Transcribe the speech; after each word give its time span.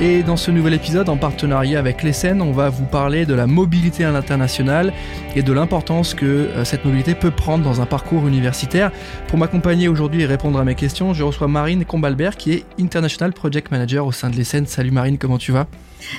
Et 0.00 0.22
dans 0.22 0.36
ce 0.36 0.50
nouvel 0.50 0.74
épisode, 0.74 1.08
en 1.08 1.16
partenariat 1.16 1.78
avec 1.78 2.02
l'ESSEN, 2.02 2.40
on 2.40 2.50
va 2.50 2.70
vous 2.70 2.84
parler 2.84 3.24
de 3.24 3.34
la 3.34 3.46
mobilité 3.46 4.04
à 4.04 4.10
l'international 4.10 4.92
et 5.36 5.42
de 5.42 5.52
l'importance 5.52 6.14
que 6.14 6.26
euh, 6.26 6.64
cette 6.64 6.84
mobilité 6.84 7.14
peut 7.14 7.30
prendre 7.30 7.62
dans 7.62 7.80
un 7.80 7.86
parcours 7.86 8.26
universitaire. 8.26 8.90
Pour 9.28 9.38
m'accompagner 9.38 9.88
aujourd'hui 9.88 10.22
et 10.22 10.26
répondre 10.26 10.58
à 10.58 10.64
mes 10.64 10.74
questions, 10.74 11.14
je 11.14 11.22
reçois 11.22 11.46
Marine 11.46 11.84
Combalbert 11.84 12.36
qui 12.36 12.52
est 12.52 12.64
International 12.80 13.32
Project 13.32 13.70
Manager 13.70 14.06
au 14.06 14.12
sein 14.12 14.30
de 14.30 14.36
l'ESSEN. 14.36 14.66
Salut 14.66 14.90
Marine, 14.90 15.18
comment 15.18 15.38
tu 15.38 15.52
vas? 15.52 15.66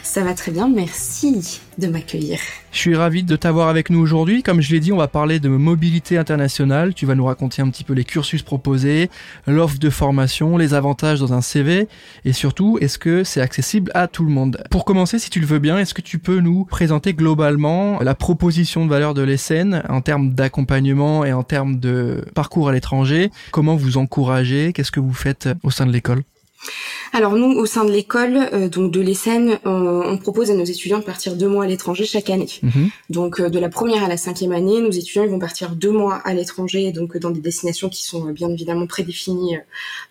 Ça 0.02 0.23
va 0.23 0.34
très 0.34 0.52
bien, 0.52 0.70
merci 0.70 1.62
de 1.78 1.88
m'accueillir. 1.88 2.40
Je 2.72 2.78
suis 2.78 2.96
ravi 2.96 3.23
de 3.23 3.36
t'avoir 3.36 3.68
avec 3.68 3.90
nous 3.90 4.00
aujourd'hui. 4.00 4.44
Comme 4.44 4.62
je 4.62 4.72
l'ai 4.72 4.80
dit, 4.80 4.92
on 4.92 4.98
va 4.98 5.08
parler 5.08 5.40
de 5.40 5.50
mobilité 5.50 6.18
internationale. 6.18 6.94
Tu 6.94 7.06
vas 7.06 7.16
nous 7.16 7.26
raconter 7.26 7.62
un 7.62 7.70
petit 7.70 7.84
peu 7.84 7.94
les 7.94 8.04
cursus 8.04 8.42
proposés, 8.42 9.09
l'offre 9.48 9.80
de 9.80 9.90
formation, 9.90 10.58
les 10.58 10.73
avantages 10.73 11.20
dans 11.20 11.34
un 11.34 11.42
CV 11.42 11.88
et 12.26 12.34
surtout, 12.34 12.78
est-ce 12.82 12.98
que 12.98 13.23
c'est 13.23 13.42
accessible 13.42 13.92
à 13.94 14.08
tout 14.08 14.23
le 14.23 14.31
monde? 14.31 14.64
Pour 14.72 14.86
commencer, 14.86 15.20
si 15.20 15.30
tu 15.30 15.39
le 15.39 15.45
veux 15.45 15.59
bien, 15.59 15.78
est-ce 15.78 15.94
que 15.94 16.02
tu 16.02 16.20
peux 16.20 16.39
nous 16.39 16.66
présenter 16.66 17.14
globalement 17.14 18.00
la 18.02 18.16
proposition 18.16 18.86
de 18.86 18.89
valeur 18.89 19.14
de 19.14 19.22
l'ESN 19.22 19.84
en 19.89 20.02
termes 20.02 20.34
d'accompagnement 20.34 21.26
et 21.26 21.34
en 21.34 21.44
termes 21.44 21.80
de 21.80 22.26
parcours 22.34 22.70
à 22.70 22.73
l'étranger? 22.73 23.31
Comment 23.52 23.76
vous 23.76 23.98
encouragez? 23.98 24.73
Qu'est-ce 24.73 24.92
que 24.92 25.00
vous 25.00 25.14
faites 25.14 25.50
au 25.64 25.72
sein 25.72 25.86
de 25.86 25.92
l'école? 25.92 26.23
Alors 27.14 27.33
nous, 27.33 27.59
au 27.59 27.67
sein 27.67 27.86
de 27.86 27.92
l'école, 27.92 28.38
euh, 28.53 28.67
donc 28.67 28.92
de 28.92 29.00
l'ESSEN, 29.00 29.59
on, 29.66 30.17
propose 30.17 30.50
à 30.50 30.56
nos 30.56 30.64
étudiants 30.64 30.97
de 30.97 31.03
partir 31.03 31.36
deux 31.36 31.47
mois 31.47 31.66
à 31.66 31.67
l'étranger 31.67 32.05
chaque 32.05 32.31
année. 32.31 32.50
Mhm. 32.64 32.89
Donc 33.11 33.39
euh, 33.39 33.50
de 33.50 33.59
la 33.59 33.70
première 33.70 34.03
à 34.03 34.08
la 34.08 34.17
cinquième 34.17 34.52
année, 34.52 34.81
nos 34.81 34.89
étudiants 34.89 35.23
ils 35.23 35.30
vont 35.30 35.39
partir 35.39 35.75
deux 35.75 35.92
mois 35.92 36.16
à 36.16 36.33
l'étranger, 36.33 36.92
donc 36.92 37.17
dans 37.17 37.30
des 37.30 37.39
destinations 37.39 37.89
qui 37.89 38.03
sont 38.03 38.30
euh, 38.30 38.31
bien 38.31 38.50
évidemment 38.50 38.88
prédéfinies 38.88 39.58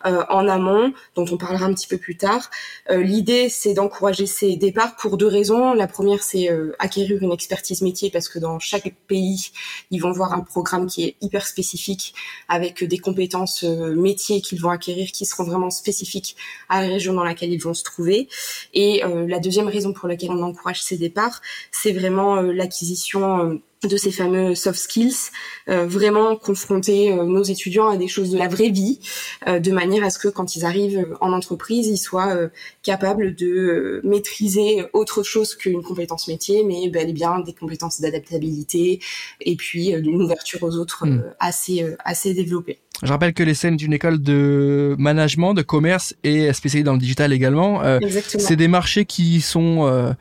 en 0.05 0.48
amont, 0.48 0.92
dont 1.17 1.25
on 1.31 1.36
parlera 1.36 1.67
un 1.67 1.75
petit 1.75 1.86
peu 1.86 1.97
plus 1.97 2.17
tard. 2.17 2.50
L'idée, 2.91 3.48
c'est 3.48 3.75
d'encourager 3.75 4.27
ces 4.27 4.56
départs 4.56 4.97
pour 4.97 5.16
deux 5.16 5.27
raisons. 5.27 5.75
La 5.75 5.87
première, 5.87 6.22
c'est 6.22 6.48
acquérir 6.78 7.22
une 7.22 7.33
expertise 7.33 7.83
métier, 7.83 8.11
parce 8.11 8.28
que 8.28 8.39
dans 8.39 8.59
chaque 8.59 8.92
pays, 9.06 9.50
ils 9.91 10.00
vont 10.00 10.12
voir 10.12 10.33
un 10.33 10.41
programme 10.41 10.87
qui 10.87 11.05
est 11.05 11.16
hyper 11.20 11.47
spécifique, 11.47 12.14
avec 12.48 12.84
des 12.84 12.98
compétences 12.98 13.62
métiers 13.62 14.41
qu'ils 14.41 14.61
vont 14.61 14.70
acquérir, 14.70 15.11
qui 15.12 15.25
seront 15.25 15.44
vraiment 15.44 15.70
spécifiques 15.70 16.37
à 16.69 16.87
la 16.87 16.92
région 16.93 17.12
dans 17.15 17.25
laquelle 17.25 17.53
ils 17.53 17.62
vont 17.62 17.75
se 17.75 17.85
trouver. 17.85 18.29
Et 18.75 19.05
euh, 19.05 19.27
la 19.27 19.39
deuxième 19.39 19.69
raison 19.69 19.93
pour 19.93 20.09
laquelle 20.09 20.31
on 20.31 20.43
encourage 20.43 20.83
ces 20.83 20.97
départs, 20.97 21.41
c'est 21.71 21.93
vraiment 21.93 22.37
euh, 22.37 22.53
l'acquisition 22.53 23.41
euh, 23.41 23.62
de 23.84 23.97
ces 23.97 24.11
fameux 24.11 24.55
soft 24.55 24.78
skills, 24.78 25.30
vraiment 25.66 26.36
confronter 26.36 27.14
nos 27.14 27.42
étudiants 27.42 27.88
à 27.88 27.97
des 27.97 28.08
choses 28.08 28.30
de 28.30 28.38
la 28.38 28.48
vraie 28.48 28.70
vie, 28.70 29.00
de 29.47 29.70
manière 29.70 30.05
à 30.05 30.11
ce 30.11 30.19
que 30.19 30.28
quand 30.28 30.56
ils 30.56 30.64
arrivent 30.64 31.06
en 31.20 31.33
entreprise, 31.33 31.88
ils 31.88 31.98
soient 31.98 32.36
capables 32.83 33.34
de 33.34 34.00
maîtriser 34.05 34.84
autre 34.92 35.22
chose 35.22 35.55
qu'une 35.55 35.83
compétence 35.83 36.28
métier, 36.28 36.64
mais 36.64 36.88
bel 36.88 37.09
et 37.09 37.12
bien 37.12 37.41
des 37.41 37.53
compétences 37.53 38.00
d'adaptabilité 38.00 39.00
et 39.41 39.56
puis 39.56 39.92
d'une 40.00 40.22
ouverture 40.22 40.62
aux 40.62 40.76
autres 40.76 41.06
hmm. 41.06 41.22
assez 41.41 41.87
assez 42.04 42.34
développée. 42.34 42.78
Je 43.03 43.09
rappelle 43.09 43.34
que 43.34 43.42
les 43.42 43.54
scènes 43.54 43.76
d'une 43.76 43.92
école 43.92 44.22
de 44.22 44.94
management, 44.98 45.54
de 45.54 45.62
commerce 45.62 46.15
et 46.22 46.53
spécialisée 46.53 46.84
dans 46.84 46.92
le 46.92 46.98
digital 46.98 47.32
également. 47.32 47.82
Euh, 47.82 47.98
c'est 48.26 48.56
des 48.56 48.69
marchés 48.69 49.04
qui 49.04 49.41
sont 49.41 50.15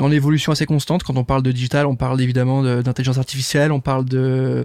euh, 0.00 0.04
en 0.04 0.10
évolution 0.10 0.52
assez 0.52 0.66
constante. 0.66 1.02
Quand 1.02 1.16
on 1.16 1.24
parle 1.24 1.42
de 1.42 1.52
digital, 1.52 1.86
on 1.86 1.96
parle 1.96 2.20
évidemment 2.20 2.62
d'intelligence 2.62 3.18
artificielle, 3.18 3.72
on 3.72 3.80
parle 3.80 4.04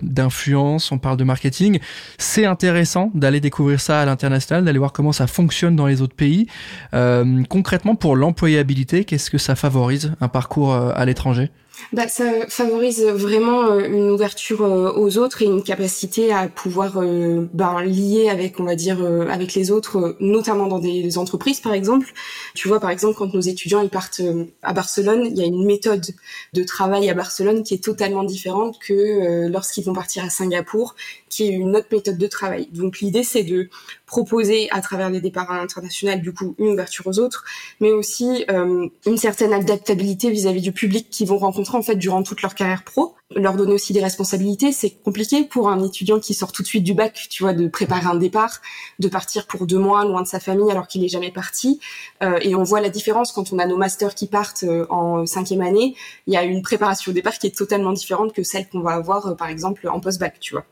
d'influence, 0.01 0.91
on 0.91 0.97
parle 0.97 1.18
de 1.18 1.23
marketing. 1.23 1.79
C'est 2.18 2.46
intéressant 2.46 3.12
d'aller 3.13 3.40
découvrir 3.40 3.79
ça 3.79 4.01
à 4.01 4.06
l'international, 4.06 4.63
d'aller 4.66 4.79
voir 4.79 4.94
comment 4.94 5.12
ça 5.12 5.28
fonctionne 5.28 5.75
dans 5.75 5.88
les 5.88 6.01
autres 6.01 6.16
pays. 6.16 6.47
Euh, 6.94 7.44
concrètement, 7.50 7.96
pour 7.96 8.16
l'employabilité, 8.16 9.06
qu'est-ce 9.06 9.29
que 9.29 9.38
ça 9.38 9.56
favorise 9.56 10.13
un 10.22 10.28
parcours 10.28 10.73
à 10.73 11.06
l'étranger? 11.06 11.52
Bah, 11.94 12.08
ça 12.08 12.47
favorise 12.47 13.03
vraiment 13.03 13.63
euh, 13.66 13.88
une 13.88 14.09
ouverture 14.09 14.63
euh, 14.63 14.91
aux 14.94 15.18
autres 15.18 15.41
et 15.41 15.46
une 15.46 15.63
capacité 15.63 16.34
à 16.34 16.47
pouvoir 16.47 16.97
euh, 16.97 17.47
ben, 17.53 17.81
lier 17.84 18.30
avec, 18.30 18.59
on 18.59 18.63
va 18.63 18.75
dire, 18.75 19.03
avec 19.30 19.53
les 19.53 19.72
autres, 19.72 20.16
notamment 20.19 20.68
dans 20.68 20.80
des 20.80 21.18
entreprises, 21.18 21.59
par 21.59 21.74
exemple. 21.74 22.12
Tu 22.53 22.68
vois, 22.68 22.80
par 22.80 22.90
exemple, 22.90 23.18
quand 23.18 23.34
nos 23.34 23.41
étudiants 23.41 23.81
ils 23.81 23.90
partent 23.90 24.22
à 24.62 24.74
Barcelone, 24.74 25.25
il 25.25 25.38
y 25.38 25.41
a 25.41 25.46
une 25.46 25.66
méthode 25.66 26.06
de 26.53 26.64
travail 26.64 27.09
à 27.09 27.14
Barcelone 27.14 27.64
qui 27.64 27.74
est 27.74 27.84
totalement 27.84 28.24
différente 28.24 28.78
que 28.80 29.47
lorsqu'ils 29.47 29.84
vont 29.84 29.94
partir 29.94 30.24
à 30.24 30.30
Singapour, 30.30 30.96
qui 31.30 31.47
est 31.47 31.52
une 31.52 31.75
autre 31.75 31.88
méthode 31.91 32.18
de 32.18 32.28
travail. 32.28 32.68
Donc 32.72 33.00
l'idée, 33.00 33.24
c'est 33.24 33.44
de 33.44 33.69
proposer 34.06 34.69
à 34.72 34.81
travers 34.81 35.09
les 35.09 35.22
départs 35.22 35.52
internationaux, 35.52 36.16
du 36.18 36.34
coup, 36.34 36.56
une 36.59 36.69
ouverture 36.69 37.08
aux 37.08 37.19
autres, 37.19 37.44
mais 37.80 37.91
aussi 37.91 38.46
une 38.50 39.18
certaine 39.18 39.53
adaptabilité 39.53 40.30
vis-à-vis 40.30 40.59
-vis 40.59 40.64
du 40.64 40.72
public 40.72 41.09
qu'ils 41.09 41.28
vont 41.28 41.38
rencontrer 41.38 41.65
en 41.74 41.81
fait 41.81 41.96
durant 41.96 42.22
toute 42.22 42.44
leur 42.44 42.53
carrière 42.53 42.84
pro. 42.84 43.16
Leur 43.36 43.56
donner 43.56 43.74
aussi 43.74 43.92
des 43.92 44.03
responsabilités, 44.03 44.72
c'est 44.72 44.92
compliqué 44.92 45.46
pour 45.46 45.70
un 45.70 45.84
étudiant 45.84 46.20
qui 46.20 46.36
sort 46.36 46.52
tout 46.52 46.62
de 46.62 46.68
suite 46.68 46.84
du 46.84 46.94
bac, 46.94 47.28
tu 47.31 47.42
vois, 47.42 47.53
de 47.53 47.68
préparer 47.68 48.06
un 48.06 48.14
départ, 48.14 48.62
de 49.00 49.08
partir 49.08 49.48
pour 49.48 49.66
deux 49.66 49.80
mois 49.80 50.06
loin 50.06 50.22
de 50.22 50.28
sa 50.28 50.40
famille 50.40 50.70
alors 50.70 50.88
qu'il 50.88 51.03
est 51.03 51.08
jamais 51.08 51.31
parti. 51.31 51.80
Euh, 52.22 52.38
et 52.42 52.53
on 52.53 52.62
voit 52.62 52.81
la 52.81 52.90
différence 52.90 53.31
quand 53.31 53.52
on 53.52 53.58
a 53.58 53.66
nos 53.66 53.78
masters 53.78 54.14
qui 54.14 54.28
partent 54.28 54.64
euh, 54.64 54.86
en 54.92 55.26
cinquième 55.26 55.62
année. 55.62 55.96
Il 56.28 56.34
y 56.36 56.38
a 56.38 56.44
une 56.44 56.62
préparation 56.62 57.12
au 57.12 57.16
départ 57.16 57.40
qui 57.40 57.48
est 57.48 57.58
totalement 57.58 57.94
différente 57.94 58.32
que 58.32 58.44
celle 58.44 58.70
qu'on 58.70 58.82
va 58.82 58.92
avoir, 58.92 59.26
euh, 59.26 59.34
par 59.34 59.47
exemple, 59.47 59.88
en 59.88 60.00
post-bac, 60.00 60.40
tu 60.40 60.53
vois. 60.53 60.66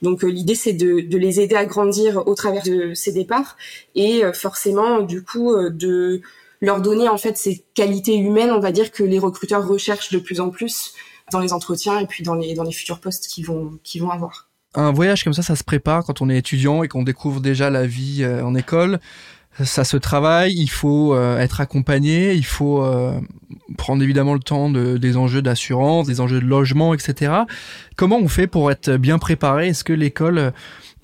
Donc 0.00 0.22
l'idée, 0.22 0.54
c'est 0.54 0.72
de, 0.72 1.04
les 1.18 1.40
aider 1.40 1.54
à 1.56 1.66
grandir 1.66 2.26
au 2.26 2.34
travers 2.34 2.62
de 2.62 2.94
ces 2.94 3.12
départs 3.12 3.58
et 3.94 4.22
forcément, 4.32 5.00
du 5.00 5.22
coup, 5.22 5.54
de 5.68 6.22
leur 6.60 6.80
donner 6.80 7.08
en 7.08 7.18
fait 7.18 7.36
ces 7.36 7.64
qualités 7.74 8.16
humaines, 8.16 8.50
on 8.50 8.60
va 8.60 8.72
dire 8.72 8.92
que 8.92 9.02
les 9.02 9.18
recruteurs 9.18 9.66
recherchent 9.66 10.10
de 10.10 10.18
plus 10.18 10.40
en 10.40 10.50
plus 10.50 10.94
dans 11.32 11.40
les 11.40 11.52
entretiens 11.52 11.98
et 11.98 12.06
puis 12.06 12.22
dans 12.22 12.34
les 12.34 12.54
dans 12.54 12.64
les 12.64 12.72
futurs 12.72 13.00
postes 13.00 13.26
qu'ils 13.28 13.46
vont 13.46 13.78
qu'ils 13.82 14.02
vont 14.02 14.10
avoir. 14.10 14.50
Un 14.74 14.92
voyage 14.92 15.24
comme 15.24 15.32
ça, 15.32 15.42
ça 15.42 15.56
se 15.56 15.64
prépare 15.64 16.04
quand 16.04 16.22
on 16.22 16.28
est 16.28 16.38
étudiant 16.38 16.84
et 16.84 16.88
qu'on 16.88 17.02
découvre 17.02 17.40
déjà 17.40 17.70
la 17.70 17.86
vie 17.86 18.22
euh, 18.22 18.44
en 18.44 18.54
école. 18.54 19.00
Ça 19.64 19.82
se 19.82 19.96
travaille, 19.96 20.54
il 20.54 20.70
faut 20.70 21.12
euh, 21.12 21.36
être 21.38 21.60
accompagné, 21.60 22.34
il 22.34 22.44
faut 22.44 22.84
euh, 22.84 23.18
prendre 23.76 24.00
évidemment 24.00 24.34
le 24.34 24.40
temps 24.40 24.70
de, 24.70 24.96
des 24.96 25.16
enjeux 25.16 25.42
d'assurance, 25.42 26.06
des 26.06 26.20
enjeux 26.20 26.40
de 26.40 26.46
logement, 26.46 26.94
etc. 26.94 27.32
Comment 27.96 28.18
on 28.18 28.28
fait 28.28 28.46
pour 28.46 28.70
être 28.70 28.92
bien 28.92 29.18
préparé? 29.18 29.68
Est-ce 29.68 29.82
que 29.82 29.92
l'école 29.92 30.52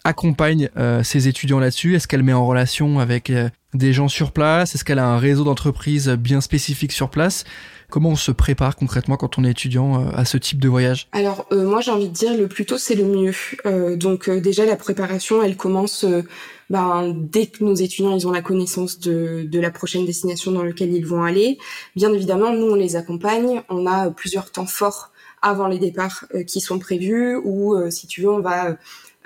accompagne 0.07 0.71
ses 1.03 1.29
étudiants 1.29 1.59
là-dessus? 1.59 1.95
Est-ce 1.97 2.07
qu'elle 2.07 2.23
met 2.23 2.33
en 2.33 2.47
relation 2.47 2.99
avec 2.99 3.33
des 3.75 3.93
gens 3.93 4.09
sur 4.09 4.33
place? 4.33 4.75
Est-ce 4.75 4.85
qu'elle 4.85 4.99
a 4.99 5.07
un 5.07 5.19
réseau 5.19 5.45
d'entreprises 5.45 6.09
bien 6.09 6.41
spécifique 6.41 6.93
sur 6.93 7.11
place? 7.11 7.45
Comment 7.89 8.11
on 8.11 8.17
se 8.17 8.33
prépare 8.33 8.75
concrètement 8.75 9.17
quand 9.17 9.39
on 9.39 9.45
est 9.45 9.51
étudiant 9.51 10.01
euh, 10.01 10.11
à 10.13 10.25
ce 10.25 10.37
type 10.39 10.59
de 10.59 10.69
voyage? 10.69 11.09
Alors 11.13 11.47
euh, 11.53 11.69
moi 11.69 11.81
j'ai 11.81 11.93
envie 11.93 12.09
de 12.09 12.13
dire 12.13 12.37
le 12.37 12.49
plus 12.49 12.67
tôt 12.67 12.79
c'est 12.79 12.97
le 12.97 13.05
mieux. 13.05 13.35
Euh, 13.65 13.97
donc 13.97 14.29
déjà 14.29 14.65
la 14.65 14.77
préparation 14.77 15.43
elle 15.43 15.57
commence 15.57 16.05
ben, 16.69 17.15
dès 17.15 17.47
que 17.47 17.63
nos 17.63 17.75
étudiants 17.75 18.17
ils 18.17 18.27
ont 18.27 18.33
la 18.33 18.43
connaissance 18.43 18.99
de, 18.99 19.47
de 19.49 19.61
la 19.61 19.71
prochaine 19.71 20.05
destination 20.05 20.51
dans 20.51 20.65
laquelle 20.65 20.93
ils 20.93 21.07
vont 21.07 21.23
aller. 21.23 21.59
Bien 21.95 22.13
évidemment 22.13 22.53
nous 22.53 22.67
on 22.67 22.75
les 22.75 22.97
accompagne, 22.97 23.63
on 23.69 23.87
a 23.87 24.11
plusieurs 24.11 24.51
temps 24.51 24.67
forts 24.67 25.13
avant 25.43 25.69
les 25.69 25.79
départs 25.79 26.25
qui 26.49 26.61
sont 26.61 26.81
prévus 26.81 27.37
ou 27.37 27.77
si 27.91 28.09
tu 28.09 28.23
veux 28.23 28.31
on 28.31 28.41
va 28.41 28.71
euh, 28.71 28.75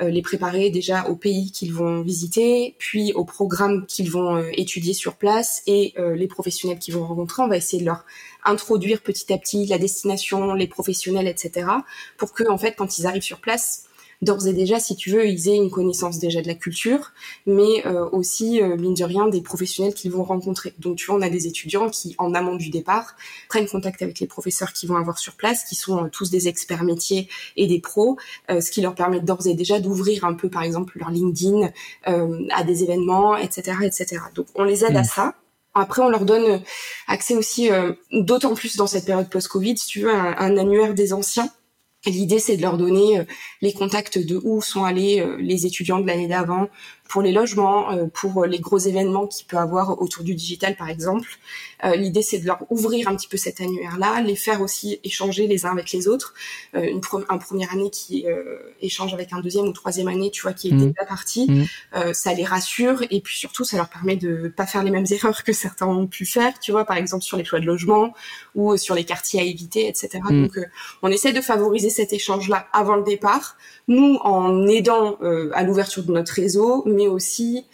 les 0.08 0.22
préparer 0.22 0.70
déjà 0.70 1.06
au 1.08 1.16
pays 1.16 1.50
qu'ils 1.50 1.72
vont 1.72 2.00
visiter, 2.00 2.74
puis 2.78 3.12
au 3.12 3.24
programme 3.24 3.86
qu'ils 3.86 4.10
vont 4.10 4.36
euh, 4.36 4.50
étudier 4.54 4.94
sur 4.94 5.16
place 5.16 5.62
et 5.66 5.92
euh, 5.98 6.16
les 6.16 6.26
professionnels 6.26 6.78
qu'ils 6.78 6.94
vont 6.94 7.06
rencontrer. 7.06 7.42
On 7.42 7.48
va 7.48 7.56
essayer 7.56 7.80
de 7.80 7.86
leur 7.86 8.04
introduire 8.44 9.02
petit 9.02 9.32
à 9.32 9.38
petit 9.38 9.66
la 9.66 9.78
destination, 9.78 10.54
les 10.54 10.66
professionnels, 10.66 11.28
etc. 11.28 11.66
pour 12.16 12.32
que 12.32 12.48
en 12.48 12.56
fait 12.56 12.74
quand 12.76 12.98
ils 12.98 13.06
arrivent 13.06 13.22
sur 13.22 13.40
place, 13.40 13.84
d'ores 14.22 14.46
et 14.46 14.52
déjà, 14.52 14.78
si 14.78 14.96
tu 14.96 15.10
veux, 15.10 15.26
ils 15.26 15.48
aient 15.48 15.56
une 15.56 15.70
connaissance 15.70 16.18
déjà 16.18 16.42
de 16.42 16.46
la 16.46 16.54
culture, 16.54 17.12
mais 17.46 17.86
euh, 17.86 18.08
aussi, 18.10 18.60
euh, 18.60 18.76
mine 18.76 18.94
de 18.94 19.04
rien, 19.04 19.28
des 19.28 19.40
professionnels 19.40 19.94
qu'ils 19.94 20.10
vont 20.10 20.24
rencontrer. 20.24 20.74
Donc, 20.78 20.96
tu 20.96 21.06
vois, 21.06 21.16
on 21.16 21.22
a 21.22 21.30
des 21.30 21.46
étudiants 21.46 21.88
qui, 21.88 22.14
en 22.18 22.34
amont 22.34 22.56
du 22.56 22.70
départ, 22.70 23.16
prennent 23.48 23.66
contact 23.66 24.02
avec 24.02 24.20
les 24.20 24.26
professeurs 24.26 24.72
qu'ils 24.72 24.88
vont 24.88 24.96
avoir 24.96 25.18
sur 25.18 25.34
place, 25.34 25.64
qui 25.64 25.74
sont 25.74 26.04
euh, 26.04 26.08
tous 26.08 26.30
des 26.30 26.48
experts 26.48 26.84
métiers 26.84 27.28
et 27.56 27.66
des 27.66 27.80
pros, 27.80 28.18
ce 28.48 28.70
qui 28.70 28.80
leur 28.80 28.94
permet 28.94 29.20
d'ores 29.20 29.46
et 29.46 29.54
déjà 29.54 29.80
d'ouvrir 29.80 30.24
un 30.24 30.34
peu, 30.34 30.48
par 30.48 30.62
exemple, 30.62 30.98
leur 30.98 31.10
LinkedIn 31.10 31.70
à 32.04 32.64
des 32.64 32.82
événements, 32.82 33.36
etc., 33.36 33.76
etc. 33.82 34.22
Donc, 34.34 34.46
on 34.54 34.64
les 34.64 34.84
aide 34.84 34.96
à 34.96 35.02
mmh. 35.02 35.04
ça. 35.04 35.34
Après, 35.74 36.02
on 36.02 36.08
leur 36.08 36.24
donne 36.24 36.60
accès 37.06 37.36
aussi, 37.36 37.70
d'autant 38.12 38.54
plus 38.54 38.76
dans 38.76 38.86
cette 38.86 39.06
période 39.06 39.28
post-Covid, 39.28 39.76
si 39.78 39.86
tu 39.86 40.00
veux, 40.00 40.12
un 40.12 40.56
annuaire 40.56 40.94
des 40.94 41.12
anciens 41.12 41.50
L'idée, 42.06 42.38
c'est 42.38 42.56
de 42.56 42.62
leur 42.62 42.78
donner 42.78 43.26
les 43.60 43.72
contacts 43.72 44.18
de 44.18 44.40
où 44.42 44.62
sont 44.62 44.84
allés 44.84 45.24
les 45.38 45.66
étudiants 45.66 46.00
de 46.00 46.06
l'année 46.06 46.28
d'avant, 46.28 46.68
pour 47.10 47.22
les 47.22 47.32
logements, 47.32 47.90
euh, 47.90 48.06
pour 48.06 48.46
les 48.46 48.60
gros 48.60 48.78
événements 48.78 49.26
qu'il 49.26 49.44
peut 49.44 49.56
avoir 49.56 50.00
autour 50.00 50.22
du 50.22 50.36
digital 50.36 50.76
par 50.76 50.88
exemple. 50.88 51.28
Euh, 51.84 51.96
l'idée 51.96 52.22
c'est 52.22 52.38
de 52.38 52.46
leur 52.46 52.64
ouvrir 52.70 53.08
un 53.08 53.16
petit 53.16 53.26
peu 53.26 53.36
cet 53.36 53.60
annuaire-là, 53.60 54.20
les 54.20 54.36
faire 54.36 54.62
aussi 54.62 55.00
échanger 55.02 55.48
les 55.48 55.66
uns 55.66 55.72
avec 55.72 55.90
les 55.90 56.06
autres. 56.06 56.34
Euh, 56.76 56.84
une, 56.84 57.00
un 57.28 57.38
première 57.38 57.72
année 57.72 57.90
qui 57.90 58.24
échange 58.80 59.12
avec 59.12 59.32
un 59.32 59.40
deuxième 59.40 59.66
ou 59.66 59.72
troisième 59.72 60.06
année, 60.06 60.30
tu 60.30 60.42
vois, 60.42 60.52
qui 60.52 60.68
est 60.68 60.72
mmh. 60.72 60.92
déjà 60.92 61.04
parti, 61.08 61.50
mmh. 61.50 62.12
ça 62.12 62.32
les 62.32 62.44
rassure 62.44 63.02
et 63.10 63.20
puis 63.20 63.36
surtout 63.36 63.64
ça 63.64 63.76
leur 63.76 63.88
permet 63.88 64.14
de 64.14 64.52
pas 64.56 64.66
faire 64.66 64.84
les 64.84 64.92
mêmes 64.92 65.06
erreurs 65.10 65.42
que 65.42 65.52
certains 65.52 65.86
ont 65.86 66.06
pu 66.06 66.26
faire, 66.26 66.58
tu 66.60 66.70
vois, 66.70 66.84
par 66.84 66.96
exemple 66.96 67.24
sur 67.24 67.36
les 67.36 67.44
choix 67.44 67.58
de 67.58 67.66
logement 67.66 68.14
ou 68.54 68.76
sur 68.76 68.94
les 68.94 69.04
quartiers 69.04 69.40
à 69.40 69.42
éviter, 69.42 69.88
etc. 69.88 70.20
Mmh. 70.22 70.42
Donc 70.42 70.60
on 71.02 71.08
essaie 71.08 71.32
de 71.32 71.40
favoriser 71.40 71.90
cet 71.90 72.12
échange-là 72.12 72.68
avant 72.72 72.94
le 72.94 73.02
départ, 73.02 73.56
nous 73.88 74.18
en 74.22 74.68
aidant 74.68 75.18
à 75.54 75.64
l'ouverture 75.64 76.04
de 76.04 76.12
notre 76.12 76.34
réseau, 76.34 76.84
mais 76.86 76.99
aussi 77.08 77.64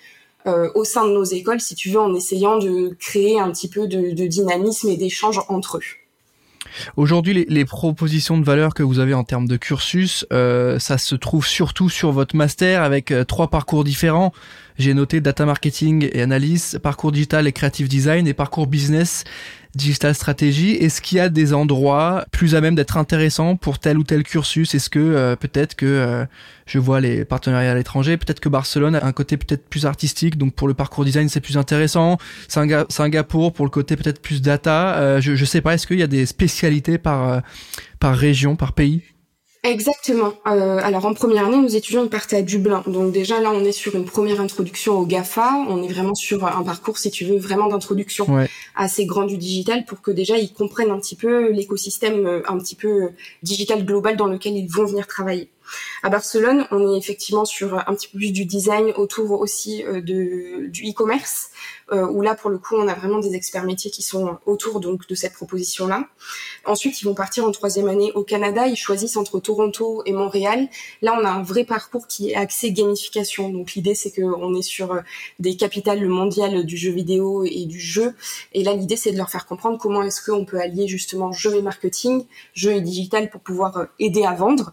euh, 0.47 0.71
au 0.77 0.85
sein 0.85 1.05
de 1.05 1.13
nos 1.13 1.25
écoles, 1.25 1.61
si 1.61 1.75
tu 1.75 1.91
veux, 1.91 2.01
en 2.01 2.15
essayant 2.15 2.59
de 2.59 2.97
créer 3.01 3.41
un 3.41 3.51
petit 3.51 3.69
peu 3.69 3.89
de, 3.89 4.27
dynamisme 4.27 4.89
et 4.89 4.97
d'échange 4.97 5.41
entre 5.49 5.79
eux. 5.79 5.83
Aujourd'hui, 6.97 7.47
les, 7.49 7.65
propositions 7.65 8.39
de 8.39 8.45
valeur 8.45 8.75
que 8.75 8.83
vous 8.83 9.01
avez 9.01 9.15
en 9.15 9.25
termes 9.25 9.49
de 9.49 9.57
cursus, 9.57 10.25
euh, 10.33 10.79
ça 10.79 10.99
se 10.99 11.15
trouve 11.17 11.47
surtout 11.47 11.89
sur 11.89 12.13
votre 12.13 12.37
master 12.37 12.83
avec 12.83 13.11
euh, 13.11 13.25
trois 13.25 13.49
parcours 13.49 13.83
différents. 13.83 14.33
J'ai 14.79 14.95
noté 14.95 15.21
data 15.21 15.47
marketing 15.47 16.09
et 16.13 16.23
analyse, 16.23 16.79
parcours 16.83 17.11
digital 17.11 17.49
et 17.49 17.53
creative 17.53 17.89
design 17.89 18.29
et 18.29 18.35
parcours 18.35 18.67
business 18.67 19.25
digital 19.77 20.15
stratégie. 20.15 20.73
Est-ce 20.73 21.01
qu'il 21.01 21.19
y 21.19 21.21
a 21.21 21.29
des 21.29 21.55
endroits 21.55 22.25
plus 22.33 22.55
à 22.55 22.61
même 22.61 22.75
d'être 22.75 22.97
intéressants 22.97 23.57
pour 23.57 23.79
tel 23.79 23.99
ou 23.99 24.03
tel 24.03 24.23
cursus? 24.23 24.75
Est-ce 24.75 24.91
que 24.91 24.99
euh, 24.99 25.37
peut-être 25.37 25.77
que 25.77 25.87
euh, 25.87 26.25
je 26.67 26.79
vois 26.79 27.01
les 27.01 27.25
partenariats 27.25 27.73
à 27.73 27.75
l'étranger, 27.75 28.17
peut-être 28.17 28.41
que 28.41 28.49
Barcelone 28.49 28.97
a 28.97 29.05
un 29.05 29.13
côté 29.13 29.37
peut-être 29.37 29.69
plus 29.69 29.87
artistique, 29.87 30.37
donc 30.39 30.55
pour 30.55 30.67
le 30.67 30.75
parcours 30.75 31.05
design 31.05 31.29
c'est 31.29 31.41
plus 31.41 31.57
intéressant. 31.57 32.19
Singapour 32.49 33.53
pour 33.53 33.65
le 33.65 33.71
côté 33.71 33.97
peut-être 33.97 34.21
plus 34.21 34.43
data. 34.43 34.97
Euh, 34.97 35.21
je, 35.21 35.37
je 35.37 35.45
sais 35.45 35.61
pas. 35.61 35.75
Est-ce 35.75 35.87
qu'il 35.87 35.99
y 35.99 36.03
a 36.03 36.09
des 36.09 36.27
spécialités 36.27 36.99
par 36.99 37.43
par 38.01 38.17
région, 38.17 38.57
par 38.57 38.73
pays? 38.73 39.03
Exactement. 39.67 40.33
Euh, 40.47 40.79
alors 40.81 41.07
en 41.07 41.15
première 41.15 41.47
année, 41.47 41.57
nos 41.57 41.67
étudiants 41.67 42.07
partaient 42.07 42.37
à 42.37 42.43
Dublin. 42.43 42.85
Donc 42.87 43.13
déjà 43.13 43.41
là, 43.41 43.51
on 43.53 43.65
est 43.65 43.73
sur 43.73 43.97
une 43.97 44.05
première 44.05 44.41
introduction 44.41 44.97
au 44.97 45.05
GAFA. 45.05 45.65
On 45.69 45.83
est 45.83 45.93
vraiment 45.93 46.15
sur 46.15 46.47
un 46.47 46.63
parcours, 46.63 46.99
si 46.99 47.11
tu 47.11 47.25
veux, 47.25 47.37
vraiment 47.37 47.67
d'introduction 47.67 48.27
assez 48.77 49.07
grand 49.07 49.25
du 49.25 49.37
digital 49.37 49.85
pour 49.85 50.03
que 50.03 50.13
déjà 50.13 50.39
ils 50.39 50.53
comprennent 50.53 50.91
un 50.91 51.01
petit 51.01 51.17
peu 51.17 51.51
l'écosystème 51.51 52.27
euh, 52.27 52.43
un 52.47 52.59
petit 52.59 52.77
peu 52.77 53.11
digital 53.43 53.85
global 53.85 54.17
dans 54.17 54.27
lequel 54.27 54.57
ils 54.57 54.69
vont 54.69 54.85
venir 54.85 55.07
travailler. 55.07 55.49
À 56.03 56.09
Barcelone, 56.09 56.67
on 56.71 56.95
est 56.95 56.99
effectivement 56.99 57.45
sur 57.45 57.79
un 57.79 57.95
petit 57.95 58.09
peu 58.09 58.19
plus 58.19 58.33
du 58.33 58.45
design 58.45 58.93
autour 58.97 59.41
aussi 59.41 59.85
euh, 59.85 60.01
de, 60.01 60.67
du 60.69 60.91
e-commerce, 60.91 61.51
euh, 61.93 62.07
où 62.07 62.21
là, 62.21 62.35
pour 62.35 62.51
le 62.51 62.59
coup, 62.59 62.75
on 62.77 62.89
a 62.89 62.95
vraiment 62.95 63.19
des 63.19 63.35
experts 63.35 63.65
métiers 63.65 63.91
qui 63.91 64.03
sont 64.03 64.39
autour 64.47 64.81
donc 64.81 65.07
de 65.07 65.15
cette 65.15 65.35
proposition-là. 65.35 66.09
Ensuite, 66.65 67.01
ils 67.01 67.05
vont 67.05 67.15
partir 67.15 67.45
en 67.45 67.53
troisième 67.53 67.89
année 67.89 68.13
au 68.15 68.25
Canada. 68.25 68.67
Ils 68.67 68.77
choisissent 68.77 69.17
entre 69.17 69.39
Toronto 69.41 70.03
et 70.05 70.13
Montréal. 70.13 70.69
Là, 71.03 71.17
on 71.21 71.25
a 71.25 71.31
un 71.31 71.43
vrai 71.43 71.65
parcours 71.65 72.07
qui 72.09 72.31
est 72.31 72.35
axé 72.35 72.73
gamification. 72.73 73.51
Donc, 73.51 73.75
l'idée, 73.75 73.95
c'est 73.95 74.11
qu'on 74.11 74.55
est 74.55 74.63
sur 74.63 74.93
euh, 74.93 75.01
des 75.39 75.57
capitales 75.57 76.07
mondiales 76.07 76.65
du 76.65 76.77
jeu 76.77 76.91
vidéo 76.91 77.45
et 77.45 77.67
du 77.67 77.81
jeu. 77.81 78.15
Et 78.53 78.63
là, 78.65 78.75
l'idée, 78.75 78.97
c'est 78.97 79.13
de 79.13 79.17
leur 79.17 79.31
faire 79.31 79.47
comprendre 79.47 79.79
comment 79.79 80.03
est-ce 80.03 80.25
qu'on 80.25 80.45
peut 80.45 80.61
allier 80.61 80.89
justement 80.89 81.33
jeu 81.33 81.57
et 81.57 81.63
marketing, 81.63 82.27
jeu 82.55 82.73
et 82.73 82.81
digital 82.81 83.31
pour 83.31 83.41
pouvoir 83.41 83.87
aider 83.99 84.25
à 84.25 84.35
vendre. 84.35 84.73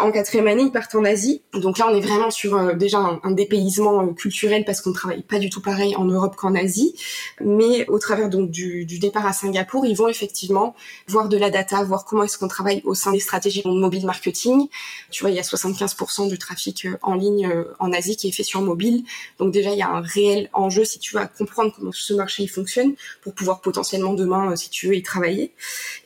En 0.00 0.12
quatrième 0.12 0.46
année, 0.46 0.64
ils 0.64 0.72
partent 0.72 0.94
en 0.94 1.04
Asie. 1.04 1.42
Donc 1.52 1.78
là, 1.78 1.86
on 1.90 1.94
est 1.94 2.00
vraiment 2.00 2.30
sur 2.30 2.56
euh, 2.56 2.74
déjà 2.74 2.98
un, 2.98 3.30
dépaysement 3.30 4.02
euh, 4.02 4.12
culturel 4.12 4.64
parce 4.64 4.80
qu'on 4.80 4.92
travaille 4.92 5.22
pas 5.22 5.38
du 5.38 5.50
tout 5.50 5.60
pareil 5.60 5.96
en 5.96 6.04
Europe 6.04 6.36
qu'en 6.36 6.54
Asie. 6.54 6.94
Mais 7.40 7.86
au 7.88 7.98
travers 7.98 8.28
donc 8.28 8.50
du, 8.50 8.84
départ 8.84 9.26
à 9.26 9.32
Singapour, 9.32 9.86
ils 9.86 9.96
vont 9.96 10.08
effectivement 10.08 10.74
voir 11.08 11.28
de 11.28 11.36
la 11.36 11.50
data, 11.50 11.82
voir 11.84 12.04
comment 12.04 12.24
est-ce 12.24 12.38
qu'on 12.38 12.48
travaille 12.48 12.82
au 12.84 12.94
sein 12.94 13.12
des 13.12 13.20
stratégies 13.20 13.62
mobile 13.64 14.06
marketing. 14.06 14.68
Tu 15.10 15.22
vois, 15.22 15.30
il 15.30 15.36
y 15.36 15.40
a 15.40 15.42
75% 15.42 16.28
du 16.28 16.38
trafic 16.38 16.86
euh, 16.86 16.96
en 17.02 17.14
ligne 17.14 17.52
en 17.78 17.92
Asie 17.92 18.16
qui 18.16 18.28
est 18.28 18.32
fait 18.32 18.42
sur 18.42 18.62
mobile. 18.62 19.04
Donc 19.38 19.52
déjà, 19.52 19.72
il 19.72 19.78
y 19.78 19.82
a 19.82 19.90
un 19.90 20.00
réel 20.00 20.48
enjeu, 20.52 20.84
si 20.84 20.98
tu 20.98 21.16
veux, 21.16 21.22
comprendre 21.36 21.72
comment 21.74 21.92
ce 21.92 22.14
marché 22.14 22.42
il 22.44 22.48
fonctionne 22.48 22.94
pour 23.22 23.34
pouvoir 23.34 23.60
potentiellement 23.60 24.14
demain, 24.14 24.54
si 24.56 24.70
tu 24.70 24.88
veux, 24.88 24.96
y 24.96 25.02
travailler. 25.02 25.52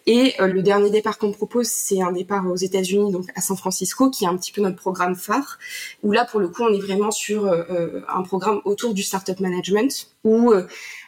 Et 0.07 0.35
le 0.39 0.63
dernier 0.63 0.91
départ 0.91 1.19
qu'on 1.19 1.33
propose, 1.33 1.69
c'est 1.69 2.03
un 2.03 2.13
départ 2.13 2.47
aux 2.47 2.57
États-Unis, 2.57 3.13
donc 3.13 3.27
à 3.35 3.41
San 3.51 3.57
Francisco, 3.57 4.11
qui 4.11 4.25
est 4.25 4.29
un 4.29 4.37
petit 4.37 4.53
peu 4.53 4.63
notre 4.63 4.77
programme 4.77 5.17
phare, 5.17 5.59
où 6.03 6.13
là, 6.13 6.25
pour 6.25 6.41
le 6.41 6.49
coup, 6.49 6.63
on 6.63 6.73
est 6.73 6.79
vraiment 6.79 7.11
sur 7.11 7.47
euh, 7.47 7.63
euh, 7.71 8.01
un 8.09 8.23
programme 8.23 8.61
autour 8.65 8.95
du 8.95 9.03
startup 9.03 9.41
management, 9.41 10.09
où 10.25 10.53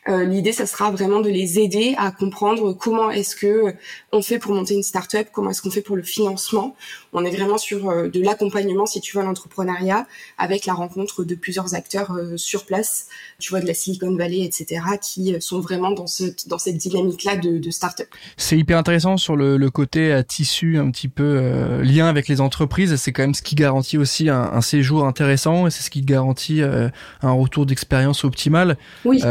euh, 0.08 0.12
euh, 0.12 0.24
l'idée, 0.24 0.52
ça 0.52 0.66
sera 0.66 0.90
vraiment 0.90 1.20
de 1.20 1.28
les 1.28 1.58
aider 1.58 1.94
à 1.96 2.10
comprendre 2.10 2.72
comment 2.72 3.10
est-ce 3.10 3.36
que 3.36 3.74
on 4.12 4.22
fait 4.22 4.38
pour 4.38 4.52
monter 4.52 4.74
une 4.74 4.82
start-up, 4.82 5.28
comment 5.32 5.50
est-ce 5.50 5.62
qu'on 5.62 5.70
fait 5.70 5.82
pour 5.82 5.96
le 5.96 6.02
financement. 6.02 6.76
On 7.12 7.24
est 7.24 7.30
vraiment 7.30 7.58
sur 7.58 7.88
euh, 7.88 8.08
de 8.08 8.20
l'accompagnement, 8.20 8.86
si 8.86 9.00
tu 9.00 9.16
veux, 9.16 9.22
l'entrepreneuriat, 9.22 10.06
avec 10.38 10.66
la 10.66 10.74
rencontre 10.74 11.24
de 11.24 11.34
plusieurs 11.34 11.74
acteurs 11.74 12.12
euh, 12.12 12.36
sur 12.36 12.66
place, 12.66 13.06
tu 13.38 13.50
vois, 13.50 13.60
de 13.60 13.66
la 13.66 13.74
Silicon 13.74 14.14
Valley, 14.16 14.40
etc., 14.40 14.82
qui 15.00 15.36
sont 15.40 15.60
vraiment 15.60 15.90
dans, 15.90 16.06
ce, 16.06 16.24
dans 16.46 16.58
cette 16.58 16.76
dynamique-là 16.76 17.36
de, 17.36 17.58
de 17.58 17.70
start-up. 17.70 18.08
C'est 18.36 18.58
hyper 18.58 18.78
intéressant 18.78 19.16
sur 19.16 19.36
le, 19.36 19.56
le 19.56 19.70
côté 19.70 20.20
tissu 20.26 20.78
un 20.78 20.90
petit 20.90 21.08
peu 21.08 21.80
lien 21.82 22.06
avec 22.06 22.28
les 22.28 22.40
entreprises. 22.40 22.96
C'est 22.96 23.12
quand 23.12 23.22
même 23.22 23.34
ce 23.34 23.42
qui 23.42 23.54
garantit 23.54 23.98
aussi 23.98 24.28
un, 24.28 24.40
un 24.40 24.60
séjour 24.60 25.06
intéressant 25.06 25.66
et 25.66 25.70
c'est 25.70 25.82
ce 25.82 25.90
qui 25.90 26.02
garantit 26.02 26.62
un 26.62 27.32
retour 27.32 27.66
d'expérience 27.66 28.24
optimal. 28.24 28.76
Oui 29.04 29.22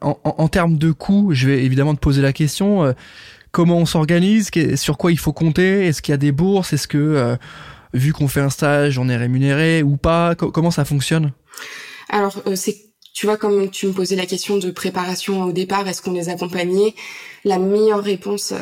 en, 0.00 0.09
termes 0.48 0.78
de 0.78 0.92
coûts, 0.92 1.30
je 1.32 1.48
vais 1.48 1.64
évidemment 1.64 1.94
te 1.94 2.00
poser 2.00 2.22
la 2.22 2.32
question. 2.32 2.84
Euh, 2.84 2.92
comment 3.52 3.78
on 3.78 3.86
s'organise 3.86 4.50
Sur 4.76 4.98
quoi 4.98 5.12
il 5.12 5.18
faut 5.18 5.32
compter 5.32 5.86
Est-ce 5.86 6.02
qu'il 6.02 6.12
y 6.12 6.14
a 6.14 6.18
des 6.18 6.32
bourses 6.32 6.72
Est-ce 6.72 6.88
que, 6.88 6.98
euh, 6.98 7.36
vu 7.94 8.12
qu'on 8.12 8.28
fait 8.28 8.40
un 8.40 8.50
stage, 8.50 8.98
on 8.98 9.08
est 9.08 9.16
rémunéré 9.16 9.82
ou 9.82 9.96
pas 9.96 10.34
Comment 10.34 10.70
ça 10.70 10.84
fonctionne? 10.84 11.32
Alors, 12.08 12.42
euh, 12.46 12.56
tu 13.12 13.26
vois, 13.26 13.36
comme 13.36 13.70
tu 13.70 13.86
me 13.86 13.92
posais 13.92 14.16
la 14.16 14.26
question 14.26 14.56
de 14.58 14.70
préparation 14.70 15.42
au 15.44 15.52
départ, 15.52 15.86
est-ce 15.88 16.02
qu'on 16.02 16.12
les 16.12 16.28
accompagnait? 16.28 16.94
La 17.44 17.58
meilleure 17.58 18.02
réponse 18.02 18.54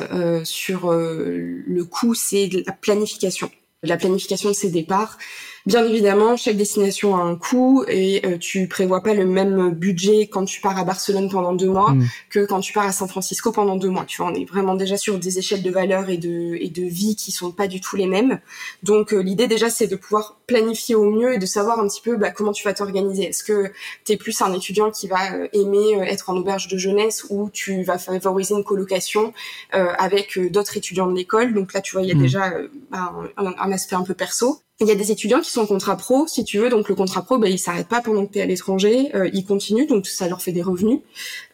sur 0.45 0.91
le 0.93 1.85
coût, 1.85 2.15
c'est 2.15 2.49
la 2.67 2.73
planification. 2.73 3.51
La 3.83 3.97
planification 3.97 4.49
de 4.49 4.55
ces 4.55 4.71
départs. 4.71 5.19
Bien 5.69 5.85
évidemment, 5.85 6.35
chaque 6.39 6.57
destination 6.57 7.15
a 7.15 7.21
un 7.21 7.37
coût 7.37 7.85
et 7.89 8.25
euh, 8.25 8.39
tu 8.39 8.69
prévois 8.69 9.03
pas 9.03 9.13
le 9.13 9.27
même 9.27 9.73
budget 9.73 10.27
quand 10.27 10.47
tu 10.47 10.63
pars 10.63 10.79
à 10.79 10.83
Barcelone 10.83 11.29
pendant 11.29 11.53
deux 11.53 11.69
mois 11.69 11.91
mm. 11.91 12.07
que 12.31 12.47
quand 12.47 12.61
tu 12.61 12.73
pars 12.73 12.87
à 12.87 12.93
San 12.93 13.07
Francisco 13.07 13.53
pendant 13.53 13.77
deux 13.77 13.91
mois. 13.91 14.07
Tu 14.07 14.23
vois, 14.23 14.31
on 14.31 14.35
est 14.35 14.47
vraiment 14.47 14.77
déjà 14.77 14.97
sur 14.97 15.19
des 15.19 15.39
échelles 15.39 15.63
de 15.63 15.71
valeur 15.71 16.09
et 16.09 16.17
de 16.17 16.57
et 16.59 16.71
de 16.71 16.85
vie 16.85 17.17
qui 17.17 17.33
sont 17.33 17.53
pas 17.53 17.67
du 17.67 17.83
tout 17.83 17.97
les 17.97 18.07
mêmes. 18.07 18.41
Donc 18.83 19.13
euh, 19.13 19.21
l'idée 19.21 19.47
déjà 19.47 19.69
c'est 19.69 19.89
de 19.89 19.97
pouvoir 19.97 20.39
planifier 20.47 20.95
au 20.95 21.11
mieux 21.11 21.35
et 21.35 21.39
de 21.39 21.45
savoir 21.45 21.81
un 21.81 21.87
petit 21.87 22.01
peu 22.01 22.17
bah, 22.17 22.31
comment 22.31 22.53
tu 22.53 22.65
vas 22.65 22.73
t'organiser. 22.73 23.25
Est-ce 23.25 23.45
que 23.45 23.71
tu 24.07 24.13
es 24.13 24.17
plus 24.17 24.41
un 24.41 24.55
étudiant 24.55 24.91
qui 24.91 25.07
va 25.07 25.35
euh, 25.35 25.49
aimer 25.53 26.01
être 26.07 26.31
en 26.31 26.37
auberge 26.39 26.69
de 26.69 26.79
jeunesse 26.79 27.27
ou 27.29 27.51
tu 27.51 27.83
vas 27.83 27.99
favoriser 27.99 28.55
une 28.55 28.65
colocation 28.65 29.35
avec 29.73 30.41
d'autres 30.51 30.79
étudiants 30.79 31.09
de 31.09 31.15
l'école? 31.15 31.53
Donc 31.53 31.75
là 31.75 31.83
tu 31.83 31.93
vois 31.93 32.01
il 32.01 32.09
y 32.09 32.13
a 32.13 32.15
mm. 32.15 32.21
déjà 32.23 32.55
bah, 32.91 33.13
un 33.37 33.71
aspect 33.71 33.97
un 33.97 34.05
peu 34.05 34.15
perso. 34.15 34.63
Il 34.81 34.87
y 34.87 34.93
a 34.93 34.95
des 34.95 35.11
étudiants 35.11 35.41
qui 35.41 35.51
sont 35.51 35.63
en 35.63 35.67
contrat 35.67 35.97
pro, 35.97 36.29
si 36.29 36.45
tu 36.45 36.59
veux. 36.59 36.69
Donc 36.69 36.89
le 36.89 36.95
contrat 36.95 37.23
pro, 37.23 37.37
ben, 37.39 37.51
il 37.51 37.59
s'arrête 37.59 37.89
pas 37.89 38.01
pendant 38.01 38.25
que 38.25 38.35
tu 38.35 38.39
es 38.39 38.43
à 38.43 38.47
l'étranger. 38.47 39.11
Euh, 39.17 39.29
il 39.33 39.45
continue, 39.45 39.87
donc 39.87 40.07
ça 40.07 40.29
leur 40.29 40.41
fait 40.41 40.53
des 40.53 40.63
revenus 40.63 41.01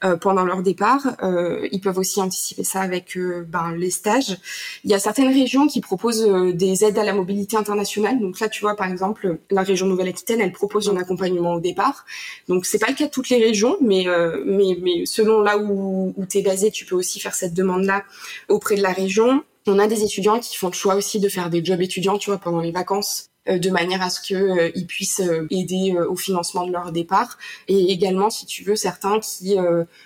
euh, 0.04 0.18
pendant 0.18 0.44
leur 0.44 0.60
départ. 0.60 1.16
Euh, 1.22 1.66
ils 1.72 1.80
peuvent 1.80 1.96
aussi 1.96 2.20
anticiper 2.20 2.64
ça 2.64 2.82
avec 2.82 3.16
euh, 3.16 3.42
ben, 3.48 3.74
les 3.78 3.90
stages. 3.90 4.36
Il 4.84 4.90
y 4.90 4.94
a 4.94 4.98
certaines 4.98 5.32
régions 5.32 5.66
qui 5.66 5.80
proposent 5.80 6.26
euh, 6.28 6.52
des 6.52 6.84
aides 6.84 6.98
à 6.98 7.04
la 7.04 7.14
mobilité 7.14 7.56
internationale. 7.56 8.20
Donc 8.20 8.40
là, 8.40 8.50
tu 8.50 8.60
vois, 8.60 8.76
par 8.76 8.90
exemple, 8.90 9.38
la 9.50 9.62
région 9.62 9.86
Nouvelle-Aquitaine, 9.86 10.42
elle 10.42 10.52
propose 10.52 10.90
un 10.90 10.96
accompagnement 10.98 11.54
au 11.54 11.60
départ. 11.60 12.04
Donc 12.48 12.66
c'est 12.66 12.78
pas 12.78 12.88
le 12.88 12.94
cas 12.94 13.06
de 13.06 13.10
toutes 13.10 13.30
les 13.30 13.42
régions, 13.42 13.78
mais 13.80 14.04
mais, 14.44 14.76
mais 14.82 15.06
selon 15.06 15.40
là 15.40 15.56
où, 15.56 16.12
où 16.14 16.26
tu 16.26 16.38
es 16.38 16.42
basé, 16.42 16.70
tu 16.70 16.84
peux 16.84 16.94
aussi 16.94 17.20
faire 17.20 17.34
cette 17.34 17.54
demande-là 17.54 18.04
auprès 18.48 18.76
de 18.76 18.82
la 18.82 18.92
région. 18.92 19.42
On 19.66 19.78
a 19.78 19.86
des 19.86 20.02
étudiants 20.02 20.40
qui 20.40 20.56
font 20.56 20.68
le 20.68 20.74
choix 20.74 20.94
aussi 20.94 21.20
de 21.20 21.28
faire 21.28 21.48
des 21.50 21.64
jobs 21.64 21.80
étudiants, 21.80 22.18
tu 22.18 22.30
vois, 22.30 22.38
pendant 22.38 22.60
les 22.60 22.72
vacances 22.72 23.30
euh, 23.48 23.58
de 23.58 23.68
manière 23.68 24.00
à 24.00 24.08
ce 24.08 24.26
que 24.26 24.34
euh, 24.34 24.70
ils 24.74 24.86
puissent 24.86 25.20
euh, 25.20 25.46
aider 25.50 25.94
au 26.08 26.16
financement 26.16 26.66
de 26.66 26.72
leur 26.72 26.92
départ 26.92 27.36
et 27.68 27.92
également 27.92 28.30
si 28.30 28.46
tu 28.46 28.64
veux 28.64 28.74
certains 28.74 29.20
qui 29.20 29.56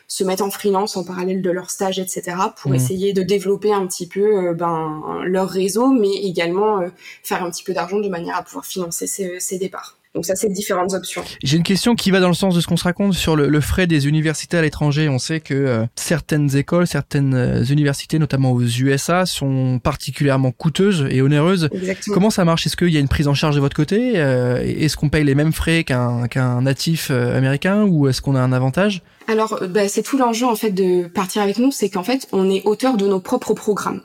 se 0.09 0.25
mettent 0.25 0.41
en 0.41 0.51
freelance 0.51 0.97
en 0.97 1.05
parallèle 1.05 1.41
de 1.41 1.51
leur 1.51 1.71
stage 1.71 2.01
etc 2.01 2.37
pour 2.57 2.73
mmh. 2.73 2.75
essayer 2.75 3.13
de 3.13 3.23
développer 3.23 3.73
un 3.73 3.87
petit 3.87 4.09
peu 4.09 4.53
ben 4.55 5.23
leur 5.25 5.49
réseau 5.49 5.89
mais 5.89 6.11
également 6.11 6.81
faire 7.23 7.45
un 7.45 7.51
petit 7.51 7.63
peu 7.63 7.73
d'argent 7.73 8.01
de 8.01 8.09
manière 8.09 8.37
à 8.37 8.43
pouvoir 8.43 8.67
financer 8.67 9.07
ces, 9.07 9.39
ces 9.39 9.59
départs 9.59 9.98
Donc 10.15 10.25
ça, 10.25 10.35
c'est 10.35 10.49
différentes 10.49 10.95
options. 10.95 11.23
J'ai 11.43 11.57
une 11.59 11.63
question 11.63 11.95
qui 11.95 12.11
va 12.11 12.21
dans 12.21 12.29
le 12.29 12.35
sens 12.35 12.55
de 12.55 12.61
ce 12.61 12.67
qu'on 12.67 12.77
se 12.77 12.85
raconte 12.85 13.15
sur 13.15 13.37
le, 13.37 13.49
le 13.49 13.61
frais 13.61 13.87
des 13.87 14.09
universités 14.09 14.57
à 14.57 14.63
l'étranger. 14.63 15.09
On 15.09 15.19
sait 15.19 15.41
que 15.41 15.55
euh, 15.55 15.85
certaines 15.97 16.57
écoles, 16.57 16.87
certaines 16.87 17.35
euh, 17.35 17.65
universités, 17.65 18.19
notamment 18.19 18.53
aux 18.53 18.63
USA, 18.63 19.27
sont 19.27 19.79
particulièrement 19.83 20.51
coûteuses 20.51 21.07
et 21.11 21.21
onéreuses. 21.21 21.69
Exactement. 21.73 22.15
Comment 22.15 22.31
ça 22.31 22.45
marche? 22.45 22.67
Est-ce 22.67 22.77
qu'il 22.77 22.89
y 22.89 22.97
a 22.97 23.01
une 23.01 23.09
prise 23.09 23.29
en 23.29 23.35
charge 23.35 23.55
de 23.55 23.61
votre 23.61 23.77
côté? 23.77 24.15
Euh, 24.17 24.63
Est-ce 24.63 24.97
qu'on 24.97 25.11
paye 25.11 25.25
les 25.25 25.35
mêmes 25.35 25.53
frais 25.53 25.85
qu'un 25.85 26.27
qu'un 26.29 26.63
natif 26.63 27.11
américain 27.11 27.85
ou 27.85 28.09
est-ce 28.09 28.23
qu'on 28.23 28.35
a 28.35 28.41
un 28.41 28.53
avantage? 28.53 29.03
Alors, 29.29 29.61
bah, 29.69 29.89
c'est 29.89 30.03
tout 30.03 30.17
l'enjeu 30.17 30.47
en 30.47 30.57
fait 30.57 30.71
de 30.71 31.07
partir 31.07 31.43
avec 31.43 31.59
nous, 31.59 31.71
c'est 31.71 31.91
qu'en 31.91 32.03
fait, 32.03 32.27
on 32.33 32.51
est 32.51 32.63
auteur 32.65 32.97
de 32.97 33.07
nos 33.07 33.21
propres 33.21 33.53
programmes. 33.53 34.01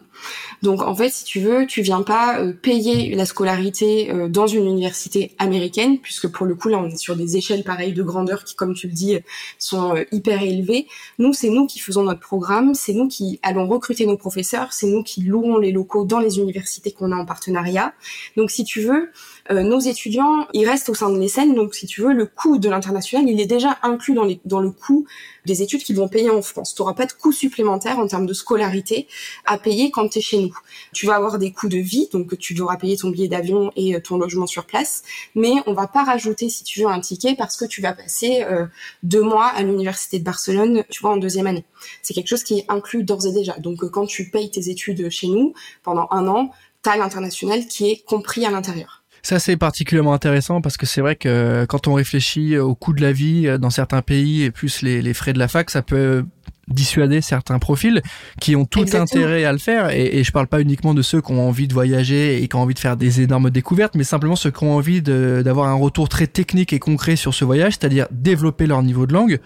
Donc 0.61 0.81
en 0.81 0.95
fait, 0.95 1.09
si 1.09 1.23
tu 1.23 1.39
veux, 1.39 1.65
tu 1.67 1.81
viens 1.81 2.01
pas 2.01 2.39
euh, 2.39 2.53
payer 2.53 3.15
la 3.15 3.25
scolarité 3.25 4.11
euh, 4.11 4.29
dans 4.29 4.47
une 4.47 4.65
université 4.65 5.35
américaine, 5.37 5.99
puisque 5.99 6.27
pour 6.27 6.45
le 6.45 6.55
coup 6.55 6.69
là, 6.69 6.77
on 6.77 6.87
est 6.87 6.97
sur 6.97 7.15
des 7.15 7.37
échelles 7.37 7.63
pareilles 7.63 7.93
de 7.93 8.03
grandeur 8.03 8.43
qui, 8.43 8.55
comme 8.55 8.73
tu 8.73 8.87
le 8.87 8.93
dis, 8.93 9.19
sont 9.59 9.95
euh, 9.95 10.03
hyper 10.11 10.41
élevées. 10.41 10.87
Nous, 11.19 11.33
c'est 11.33 11.49
nous 11.49 11.67
qui 11.67 11.79
faisons 11.79 12.03
notre 12.03 12.21
programme, 12.21 12.73
c'est 12.73 12.93
nous 12.93 13.07
qui 13.07 13.39
allons 13.43 13.67
recruter 13.67 14.05
nos 14.05 14.17
professeurs, 14.17 14.73
c'est 14.73 14.87
nous 14.87 15.03
qui 15.03 15.21
louons 15.21 15.57
les 15.57 15.71
locaux 15.71 16.05
dans 16.05 16.19
les 16.19 16.39
universités 16.39 16.91
qu'on 16.91 17.11
a 17.11 17.15
en 17.15 17.25
partenariat. 17.25 17.93
Donc 18.37 18.51
si 18.51 18.63
tu 18.63 18.81
veux, 18.81 19.11
nos 19.49 19.79
étudiants, 19.79 20.47
ils 20.53 20.67
restent 20.67 20.89
au 20.89 20.93
sein 20.93 21.09
de 21.09 21.19
l'ESSEN, 21.19 21.53
donc 21.53 21.75
si 21.75 21.85
tu 21.85 22.01
veux, 22.01 22.13
le 22.13 22.25
coût 22.25 22.57
de 22.57 22.69
l'international, 22.69 23.27
il 23.27 23.39
est 23.41 23.45
déjà 23.45 23.77
inclus 23.83 24.13
dans, 24.13 24.23
les, 24.23 24.39
dans 24.45 24.59
le 24.59 24.71
coût 24.71 25.05
des 25.45 25.61
études 25.61 25.83
qu'ils 25.83 25.95
vont 25.95 26.07
payer 26.07 26.29
en 26.29 26.41
France. 26.41 26.73
Tu 26.75 26.81
n'auras 26.81 26.93
pas 26.93 27.05
de 27.05 27.13
coût 27.13 27.31
supplémentaire 27.31 27.99
en 27.99 28.07
termes 28.07 28.25
de 28.25 28.33
scolarité 28.33 29.07
à 29.45 29.57
payer 29.57 29.91
quand 29.91 30.07
tu 30.09 30.19
es 30.19 30.21
chez 30.21 30.39
nous. 30.39 30.57
Tu 30.93 31.05
vas 31.05 31.15
avoir 31.15 31.39
des 31.39 31.51
coûts 31.51 31.69
de 31.69 31.77
vie, 31.77 32.09
donc 32.11 32.37
tu 32.37 32.53
devras 32.53 32.77
payer 32.77 32.97
ton 32.97 33.09
billet 33.09 33.27
d'avion 33.27 33.71
et 33.75 33.95
euh, 33.95 33.99
ton 33.99 34.17
logement 34.17 34.47
sur 34.47 34.65
place, 34.65 35.03
mais 35.35 35.53
on 35.65 35.73
va 35.73 35.87
pas 35.87 36.03
rajouter, 36.03 36.49
si 36.49 36.63
tu 36.63 36.81
veux, 36.81 36.87
un 36.87 36.99
ticket 36.99 37.35
parce 37.35 37.57
que 37.57 37.65
tu 37.65 37.81
vas 37.81 37.93
passer 37.93 38.43
euh, 38.43 38.65
deux 39.03 39.21
mois 39.21 39.47
à 39.47 39.63
l'université 39.63 40.19
de 40.19 40.23
Barcelone, 40.23 40.83
tu 40.89 41.01
vois, 41.01 41.11
en 41.11 41.17
deuxième 41.17 41.47
année. 41.47 41.65
C'est 42.01 42.13
quelque 42.13 42.27
chose 42.27 42.43
qui 42.43 42.59
est 42.59 42.65
inclus 42.69 43.03
d'ores 43.03 43.25
et 43.27 43.31
déjà. 43.31 43.57
Donc 43.59 43.83
euh, 43.83 43.89
quand 43.89 44.05
tu 44.05 44.29
payes 44.29 44.51
tes 44.51 44.69
études 44.69 45.09
chez 45.09 45.27
nous 45.27 45.53
pendant 45.83 46.07
un 46.11 46.27
an, 46.27 46.51
tu 46.83 46.89
as 46.89 46.97
l'international 46.97 47.67
qui 47.67 47.89
est 47.89 48.03
compris 48.05 48.45
à 48.45 48.51
l'intérieur. 48.51 49.02
Ça, 49.23 49.39
c'est 49.39 49.55
particulièrement 49.55 50.13
intéressant 50.13 50.59
parce 50.61 50.75
que 50.75 50.85
c'est 50.85 50.99
vrai 50.99 51.15
que 51.15 51.65
quand 51.65 51.87
on 51.87 51.93
réfléchit 51.93 52.57
au 52.57 52.75
coût 52.75 52.91
de 52.91 53.01
la 53.01 53.13
vie 53.13 53.47
dans 53.57 53.69
certains 53.69 54.01
pays 54.01 54.43
et 54.43 54.51
plus 54.51 54.81
les, 54.81 55.01
les 55.01 55.13
frais 55.13 55.31
de 55.31 55.39
la 55.39 55.47
fac, 55.47 55.69
ça 55.69 55.81
peut 55.81 56.25
dissuader 56.67 57.21
certains 57.21 57.59
profils 57.59 58.01
qui 58.39 58.55
ont 58.55 58.65
tout 58.65 58.85
intérêt 58.93 59.45
à 59.45 59.51
le 59.51 59.57
faire. 59.57 59.89
Et, 59.91 60.17
et 60.17 60.23
je 60.23 60.31
parle 60.31 60.47
pas 60.47 60.61
uniquement 60.61 60.93
de 60.93 61.01
ceux 61.01 61.21
qui 61.21 61.31
ont 61.31 61.47
envie 61.47 61.67
de 61.67 61.73
voyager 61.73 62.41
et 62.41 62.47
qui 62.47 62.55
ont 62.55 62.61
envie 62.61 62.73
de 62.73 62.79
faire 62.79 62.97
des 62.97 63.21
énormes 63.21 63.49
découvertes 63.49 63.95
mais 63.95 64.03
simplement 64.03 64.35
ceux 64.35 64.51
qui 64.51 64.63
ont 64.63 64.75
envie 64.75 65.01
d'avoir 65.01 65.67
un 65.67 65.73
retour 65.73 66.09
très 66.09 66.27
technique 66.27 66.73
et 66.73 66.79
concret 66.79 67.15
sur 67.15 67.33
ce 67.33 67.45
voyage 67.45 67.73
c'est-à-dire 67.73 68.07
développer 68.11 68.65
leur 68.65 68.81
niveau 68.83 69.05
de 69.05 69.13
langue 69.13 69.39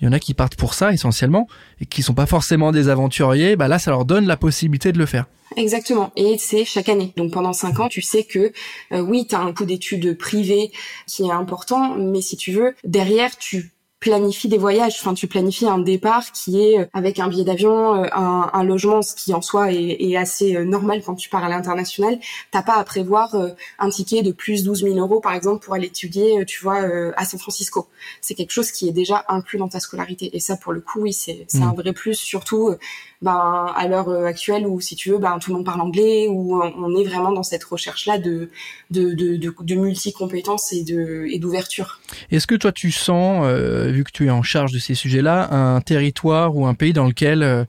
il 0.00 0.06
y 0.06 0.08
en 0.08 0.12
a 0.12 0.18
qui 0.18 0.34
partent 0.34 0.56
pour 0.56 0.74
ça 0.74 0.92
essentiellement 0.92 1.46
et 1.80 1.86
qui 1.86 2.02
sont 2.02 2.14
pas 2.14 2.26
forcément 2.26 2.72
des 2.72 2.88
aventuriers 2.88 3.56
bah 3.56 3.68
là 3.68 3.78
ça 3.78 3.90
leur 3.90 4.04
donne 4.04 4.26
la 4.26 4.36
possibilité 4.36 4.92
de 4.92 4.98
le 4.98 5.06
faire 5.06 5.26
Exactement. 5.56 6.12
Et 6.16 6.36
c'est 6.38 6.64
chaque 6.64 6.88
année. 6.88 7.12
Donc 7.16 7.32
pendant 7.32 7.52
cinq 7.52 7.80
ans, 7.80 7.88
tu 7.88 8.02
sais 8.02 8.24
que 8.24 8.52
euh, 8.92 9.00
oui, 9.00 9.26
tu 9.28 9.34
un 9.34 9.52
coût 9.52 9.64
d'études 9.64 10.16
privées 10.16 10.70
qui 11.06 11.24
est 11.24 11.32
important, 11.32 11.96
mais 11.96 12.20
si 12.20 12.36
tu 12.36 12.52
veux, 12.52 12.74
derrière, 12.84 13.36
tu 13.36 13.72
planifie 14.00 14.48
des 14.48 14.58
voyages. 14.58 14.96
Enfin, 15.00 15.14
tu 15.14 15.26
planifies 15.26 15.68
un 15.68 15.78
départ 15.78 16.32
qui 16.32 16.60
est 16.60 16.80
euh, 16.80 16.86
avec 16.94 17.18
un 17.18 17.28
billet 17.28 17.44
d'avion, 17.44 18.02
euh, 18.02 18.08
un, 18.12 18.50
un, 18.52 18.64
logement, 18.64 19.02
ce 19.02 19.14
qui 19.14 19.34
en 19.34 19.42
soi 19.42 19.72
est, 19.72 19.96
est, 20.00 20.16
assez 20.16 20.56
euh, 20.56 20.64
normal 20.64 21.02
quand 21.04 21.14
tu 21.14 21.28
pars 21.28 21.44
à 21.44 21.48
l'international. 21.50 22.18
T'as 22.50 22.62
pas 22.62 22.76
à 22.76 22.84
prévoir 22.84 23.36
un 23.78 23.90
ticket 23.90 24.22
de 24.22 24.32
plus 24.32 24.64
12 24.64 24.82
000 24.82 24.96
euros, 24.96 25.20
par 25.20 25.34
exemple, 25.34 25.64
pour 25.64 25.74
aller 25.74 25.86
étudier, 25.86 26.44
tu 26.46 26.62
vois, 26.62 26.82
à 27.16 27.24
San 27.24 27.38
Francisco. 27.38 27.88
C'est 28.20 28.34
quelque 28.34 28.50
chose 28.52 28.72
qui 28.72 28.88
est 28.88 28.92
déjà 28.92 29.24
inclus 29.28 29.58
dans 29.58 29.68
ta 29.68 29.80
scolarité. 29.80 30.34
Et 30.34 30.40
ça, 30.40 30.56
pour 30.56 30.72
le 30.72 30.80
coup, 30.80 31.00
oui, 31.00 31.12
c'est 31.12 31.46
mmh. 31.52 31.62
un 31.62 31.72
vrai 31.74 31.92
plus, 31.92 32.14
surtout 32.14 32.74
ben, 33.22 33.72
à 33.76 33.86
l'heure 33.88 34.10
actuelle 34.24 34.66
où, 34.66 34.80
si 34.80 34.96
tu 34.96 35.10
veux, 35.10 35.18
ben, 35.18 35.38
tout 35.38 35.50
le 35.50 35.56
monde 35.56 35.66
parle 35.66 35.80
anglais, 35.80 36.26
où 36.28 36.60
on 36.62 36.96
est 36.96 37.04
vraiment 37.04 37.32
dans 37.32 37.42
cette 37.42 37.64
recherche-là 37.64 38.18
de, 38.18 38.50
de, 38.90 39.12
de, 39.12 39.36
de, 39.36 39.54
de 39.60 39.74
multi-compétences 39.74 40.72
et 40.72 41.38
d'ouverture. 41.38 42.00
Et 42.30 42.36
Est-ce 42.36 42.46
que 42.46 42.54
toi, 42.54 42.72
tu 42.72 42.90
sens 42.90 43.46
vu 43.88 44.04
que 44.04 44.10
tu 44.12 44.26
es 44.26 44.30
en 44.30 44.42
charge 44.42 44.72
de 44.72 44.78
ces 44.78 44.94
sujets-là, 44.94 45.52
un 45.52 45.80
territoire 45.80 46.56
ou 46.56 46.66
un 46.66 46.74
pays 46.74 46.92
dans 46.92 47.06
lequel 47.06 47.42
euh, 47.42 47.64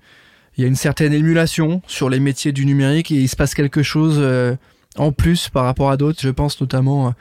il 0.57 0.61
y 0.61 0.65
a 0.65 0.67
une 0.67 0.75
certaine 0.75 1.13
émulation 1.13 1.81
sur 1.87 2.09
les 2.09 2.19
métiers 2.19 2.51
du 2.51 2.65
numérique 2.65 3.11
et 3.11 3.15
il 3.15 3.27
se 3.27 3.35
passe 3.35 3.53
quelque 3.53 3.83
chose 3.83 4.17
euh, 4.19 4.55
en 4.97 5.11
plus 5.11 5.49
par 5.49 5.65
rapport 5.65 5.89
à 5.89 5.97
d'autres? 5.97 6.19
Je 6.21 6.29
pense 6.29 6.59
notamment 6.59 7.07
euh, 7.07 7.11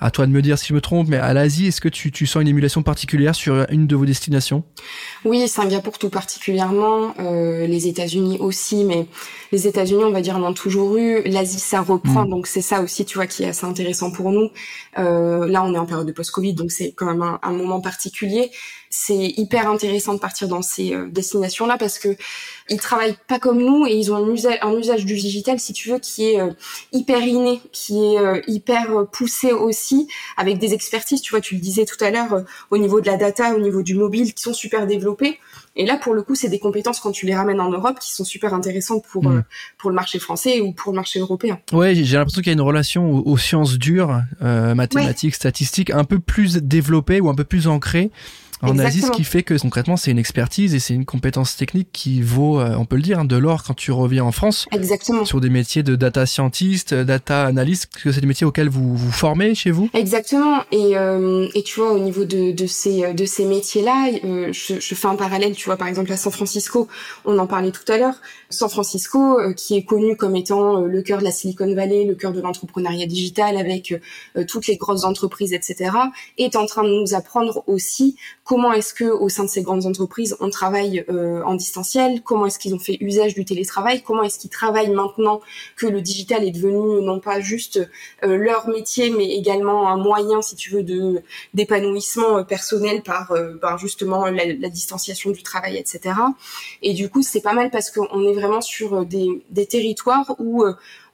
à 0.00 0.10
toi 0.10 0.26
de 0.26 0.32
me 0.32 0.42
dire 0.42 0.58
si 0.58 0.68
je 0.68 0.74
me 0.74 0.80
trompe, 0.80 1.08
mais 1.08 1.16
à 1.16 1.32
l'Asie, 1.32 1.66
est-ce 1.66 1.80
que 1.80 1.88
tu, 1.88 2.12
tu, 2.12 2.26
sens 2.26 2.42
une 2.42 2.48
émulation 2.48 2.82
particulière 2.82 3.34
sur 3.34 3.66
une 3.70 3.86
de 3.86 3.96
vos 3.96 4.06
destinations? 4.06 4.64
Oui, 5.24 5.46
Singapour 5.48 5.98
tout 5.98 6.08
particulièrement, 6.08 7.14
euh, 7.18 7.66
les 7.66 7.88
États-Unis 7.88 8.38
aussi, 8.40 8.84
mais 8.84 9.06
les 9.52 9.66
États-Unis, 9.66 10.04
on 10.04 10.12
va 10.12 10.20
dire, 10.20 10.36
en 10.36 10.42
ont 10.42 10.54
toujours 10.54 10.96
eu. 10.96 11.22
L'Asie, 11.24 11.58
ça 11.58 11.80
reprend, 11.80 12.24
mm. 12.24 12.30
donc 12.30 12.46
c'est 12.46 12.62
ça 12.62 12.80
aussi, 12.80 13.04
tu 13.04 13.16
vois, 13.16 13.26
qui 13.26 13.42
est 13.42 13.48
assez 13.48 13.66
intéressant 13.66 14.10
pour 14.10 14.30
nous. 14.30 14.50
Euh, 14.98 15.46
là, 15.48 15.64
on 15.64 15.74
est 15.74 15.78
en 15.78 15.86
période 15.86 16.06
de 16.06 16.12
post-Covid, 16.12 16.54
donc 16.54 16.70
c'est 16.70 16.92
quand 16.92 17.06
même 17.06 17.22
un, 17.22 17.38
un 17.42 17.52
moment 17.52 17.80
particulier 17.80 18.50
c'est 18.90 19.34
hyper 19.36 19.68
intéressant 19.68 20.14
de 20.14 20.18
partir 20.18 20.48
dans 20.48 20.62
ces 20.62 20.94
euh, 20.94 21.08
destinations-là 21.10 21.76
parce 21.78 21.98
que 21.98 22.16
ils 22.70 22.78
travaillent 22.78 23.16
pas 23.26 23.38
comme 23.38 23.58
nous 23.58 23.86
et 23.86 23.94
ils 23.94 24.12
ont 24.12 24.16
un 24.16 24.30
usage, 24.30 24.58
un 24.62 24.72
usage 24.72 25.04
du 25.04 25.14
digital, 25.14 25.58
si 25.58 25.72
tu 25.72 25.90
veux, 25.90 25.98
qui 25.98 26.30
est 26.30 26.40
euh, 26.40 26.50
hyper 26.92 27.20
inné, 27.20 27.60
qui 27.72 27.98
est 27.98 28.18
euh, 28.18 28.40
hyper 28.46 29.06
poussé 29.10 29.52
aussi, 29.52 30.08
avec 30.36 30.58
des 30.58 30.74
expertises, 30.74 31.20
tu 31.20 31.30
vois, 31.30 31.40
tu 31.40 31.54
le 31.54 31.60
disais 31.60 31.84
tout 31.84 32.02
à 32.02 32.10
l'heure, 32.10 32.44
au 32.70 32.78
niveau 32.78 33.00
de 33.00 33.06
la 33.06 33.16
data, 33.16 33.54
au 33.54 33.60
niveau 33.60 33.82
du 33.82 33.94
mobile, 33.94 34.34
qui 34.34 34.42
sont 34.42 34.54
super 34.54 34.86
développés. 34.86 35.38
Et 35.76 35.86
là, 35.86 35.96
pour 35.96 36.14
le 36.14 36.22
coup, 36.22 36.34
c'est 36.34 36.48
des 36.48 36.58
compétences 36.58 37.00
quand 37.00 37.12
tu 37.12 37.24
les 37.24 37.34
ramènes 37.34 37.60
en 37.60 37.70
Europe 37.70 38.00
qui 38.00 38.12
sont 38.12 38.24
super 38.24 38.52
intéressantes 38.52 39.04
pour 39.10 39.24
mm. 39.24 39.44
pour 39.78 39.90
le 39.90 39.94
marché 39.96 40.18
français 40.18 40.60
ou 40.60 40.72
pour 40.72 40.92
le 40.92 40.96
marché 40.96 41.20
européen. 41.20 41.58
Ouais, 41.72 41.94
j'ai 41.94 42.16
l'impression 42.16 42.42
qu'il 42.42 42.48
y 42.48 42.50
a 42.50 42.54
une 42.54 42.60
relation 42.60 43.26
aux, 43.26 43.38
sciences 43.38 43.78
dures, 43.78 44.20
mathématiques, 44.40 45.34
statistiques, 45.34 45.90
un 45.90 46.04
peu 46.04 46.18
plus 46.18 46.56
développée 46.56 47.20
ou 47.20 47.28
un 47.28 47.34
peu 47.34 47.44
plus 47.44 47.68
ancrée 47.68 48.10
en 48.62 48.78
Asie, 48.78 49.02
ce 49.02 49.10
qui 49.10 49.24
fait 49.24 49.42
que 49.42 49.58
concrètement, 49.58 49.96
c'est 49.96 50.10
une 50.10 50.18
expertise 50.18 50.74
et 50.74 50.78
c'est 50.80 50.94
une 50.94 51.04
compétence 51.04 51.56
technique 51.56 51.88
qui 51.92 52.22
vaut, 52.22 52.60
euh, 52.60 52.74
on 52.76 52.84
peut 52.84 52.96
le 52.96 53.02
dire, 53.02 53.20
hein, 53.20 53.24
de 53.24 53.36
l'or 53.36 53.62
quand 53.62 53.74
tu 53.74 53.92
reviens 53.92 54.24
en 54.24 54.32
France. 54.32 54.66
Exactement. 54.72 55.24
Sur 55.24 55.40
des 55.40 55.50
métiers 55.50 55.82
de 55.82 55.96
data 55.96 56.26
scientist, 56.26 56.94
data 56.94 57.46
analyst, 57.46 57.88
que 58.02 58.12
c'est 58.12 58.20
des 58.20 58.26
métiers 58.26 58.46
auxquels 58.46 58.68
vous 58.68 58.96
vous 58.96 59.12
formez 59.12 59.54
chez 59.54 59.70
vous? 59.70 59.88
Exactement. 59.94 60.62
Et, 60.72 60.96
euh, 60.96 61.48
et 61.54 61.62
tu 61.62 61.80
vois, 61.80 61.92
au 61.92 61.98
niveau 61.98 62.24
de, 62.24 62.52
de 62.52 62.66
ces 62.66 63.12
de 63.12 63.24
ces 63.24 63.44
métiers-là, 63.44 64.10
euh, 64.24 64.52
je, 64.52 64.80
je, 64.80 64.94
fais 64.94 65.08
un 65.08 65.16
parallèle. 65.16 65.54
Tu 65.54 65.66
vois, 65.66 65.76
par 65.76 65.88
exemple 65.88 66.12
à 66.12 66.16
San 66.16 66.32
Francisco, 66.32 66.88
on 67.24 67.38
en 67.38 67.46
parlait 67.46 67.70
tout 67.70 67.90
à 67.90 67.98
l'heure. 67.98 68.16
San 68.50 68.68
Francisco, 68.68 69.38
euh, 69.38 69.52
qui 69.52 69.76
est 69.76 69.84
connu 69.84 70.16
comme 70.16 70.36
étant 70.36 70.80
le 70.80 71.02
cœur 71.02 71.18
de 71.18 71.24
la 71.24 71.30
Silicon 71.30 71.72
Valley, 71.74 72.04
le 72.04 72.14
cœur 72.14 72.32
de 72.32 72.40
l'entrepreneuriat 72.40 73.06
digital, 73.06 73.56
avec 73.56 73.94
toutes 74.46 74.66
les 74.66 74.76
grosses 74.76 75.04
entreprises, 75.04 75.52
etc., 75.52 75.90
est 76.36 76.56
en 76.56 76.66
train 76.66 76.82
de 76.82 76.88
nous 76.88 77.14
apprendre 77.14 77.62
aussi 77.66 78.16
comment 78.48 78.72
est-ce 78.72 78.94
que 78.94 79.04
au 79.04 79.28
sein 79.28 79.44
de 79.44 79.50
ces 79.50 79.60
grandes 79.60 79.84
entreprises 79.84 80.34
on 80.40 80.48
travaille 80.48 81.04
euh, 81.10 81.42
en 81.44 81.54
distanciel, 81.54 82.22
comment 82.22 82.46
est-ce 82.46 82.58
qu'ils 82.58 82.74
ont 82.74 82.78
fait 82.78 82.96
usage 83.00 83.34
du 83.34 83.44
télétravail, 83.44 84.00
comment 84.00 84.22
est-ce 84.22 84.38
qu'ils 84.38 84.48
travaillent 84.48 84.90
maintenant 84.90 85.42
que 85.76 85.86
le 85.86 86.00
digital 86.00 86.44
est 86.44 86.50
devenu 86.50 87.02
non 87.02 87.20
pas 87.20 87.40
juste 87.40 87.78
euh, 88.24 88.38
leur 88.38 88.66
métier 88.68 89.10
mais 89.10 89.26
également 89.26 89.90
un 89.90 89.98
moyen 89.98 90.40
si 90.40 90.56
tu 90.56 90.70
veux 90.70 90.82
de 90.82 91.22
d'épanouissement 91.52 92.38
euh, 92.38 92.42
personnel 92.42 93.02
par 93.02 93.28
justement 93.76 94.24
la, 94.24 94.46
la, 94.46 94.70
distanciation 94.70 95.30
du 95.30 95.42
travail 95.42 95.76
etc. 95.76 96.14
Et 96.80 96.94
du 96.94 97.10
coup 97.10 97.20
c'est 97.20 97.42
pas 97.42 97.52
mal 97.52 97.70
parce 97.70 97.90
qu'on 97.90 98.22
est 98.26 98.34
vraiment 98.34 98.62
sur 98.62 99.04
des, 99.04 99.44
des 99.50 99.66
territoires 99.66 100.34
où 100.38 100.64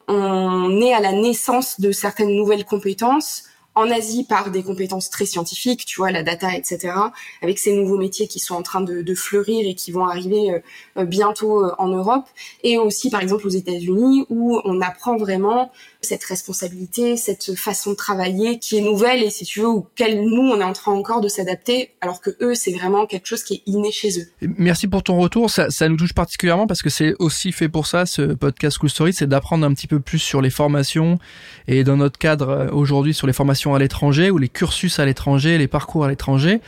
on 0.07 0.81
est 0.81 0.95
à 0.95 1.01
la 1.01 1.11
naissance 1.11 1.81
de 1.81 1.91
certaines 1.91 2.37
nouvelles 2.37 2.65
compétences 2.65 3.45
en 3.75 3.91
Asie 3.91 4.25
par 4.25 4.51
des 4.51 4.63
compétences 4.63 5.11
très 5.11 5.27
scientifiques, 5.27 5.85
tu 5.85 5.97
vois, 6.01 6.11
la 6.11 6.23
data, 6.23 6.55
etc., 6.55 6.95
avec 7.43 7.59
ces 7.59 7.75
nouveaux 7.75 7.99
métiers 7.99 8.29
qui 8.29 8.39
sont 8.39 8.55
en 8.55 8.63
train 8.63 8.81
de, 8.81 9.03
de 9.03 9.15
fleurir 9.15 9.69
et 9.69 9.75
qui 9.75 9.91
vont 9.91 10.07
arriver 10.07 10.63
euh, 10.97 11.05
bientôt 11.05 11.65
euh, 11.65 11.75
en 11.79 11.89
Europe, 11.89 12.27
et 12.63 12.79
aussi 12.79 13.11
par 13.11 13.21
exemple 13.21 13.47
aux 13.47 13.51
États-Unis 13.51 14.27
où 14.29 14.61
on 14.65 14.81
apprend 14.81 15.17
vraiment 15.17 15.73
cette 16.05 16.23
responsabilité, 16.23 17.17
cette 17.17 17.57
façon 17.57 17.91
de 17.91 17.97
travailler 17.97 18.59
qui 18.61 18.79
est 18.79 18.81
nouvelle 18.81 19.23
et 19.23 19.31
si 19.31 19.45
tu 19.45 19.61
veux 19.61 19.69
auquel 19.69 20.23
nous 20.23 20.43
on 20.43 20.61
est 20.61 20.65
en 20.65 20.73
train 20.73 20.93
encore 20.93 21.21
de 21.21 21.29
s'adapter, 21.29 21.91
alors 22.01 22.21
que 22.21 22.31
eux 22.41 22.55
c'est 22.55 22.73
vraiment 22.73 23.07
quelque 23.07 23.27
chose 23.27 23.43
qui 23.43 23.55
est 23.55 23.63
inné 23.67 23.91
chez 23.91 24.21
eux. 24.21 24.27
Merci 24.57 24.87
pour 24.87 25.03
ton 25.03 25.19
retour, 25.19 25.51
ça, 25.51 25.89
nous 25.89 25.97
touche 25.97 26.13
particulièrement 26.13 26.67
parce 26.67 26.83
que 26.83 26.91
c'est 26.91 27.15
aussi 27.19 27.51
fait 27.51 27.69
pour 27.69 27.89
ça 27.89 28.07
ce 28.07 28.23
podcast 28.23 28.79
Cool 28.79 28.91
Story, 28.91 29.13
c'est 29.13 29.27
d'apprendre 29.27 29.67
un 29.67 29.75
petit 29.75 29.89
peu 29.89 29.99
plus 29.99 30.21
sur 30.21 30.41
les 30.41 30.51
formations 30.51 31.19
et 31.67 31.83
dans 31.83 31.97
notre 31.97 32.19
cadre 32.19 32.69
aujourd'hui 32.73 33.15
sur 33.15 33.27
les 33.27 33.33
formations 33.33 33.75
à 33.75 33.81
l'étranger 33.81 34.31
ou 34.31 34.39
les 34.39 34.49
cursus 34.49 34.99
à 35.01 35.05
l'étranger, 35.05 35.59
les 35.59 35.69
parcours 35.69 36.05
à 36.05 36.09
l'étranger 36.09 36.61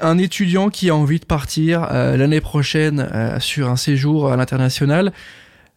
un 0.00 0.18
étudiant 0.18 0.70
qui 0.70 0.90
a 0.90 0.94
envie 0.94 1.20
de 1.20 1.24
partir 1.24 1.86
euh, 1.90 2.16
l'année 2.16 2.40
prochaine 2.40 3.08
euh, 3.12 3.40
sur 3.40 3.68
un 3.68 3.76
séjour 3.76 4.30
à 4.30 4.36
l'international, 4.36 5.12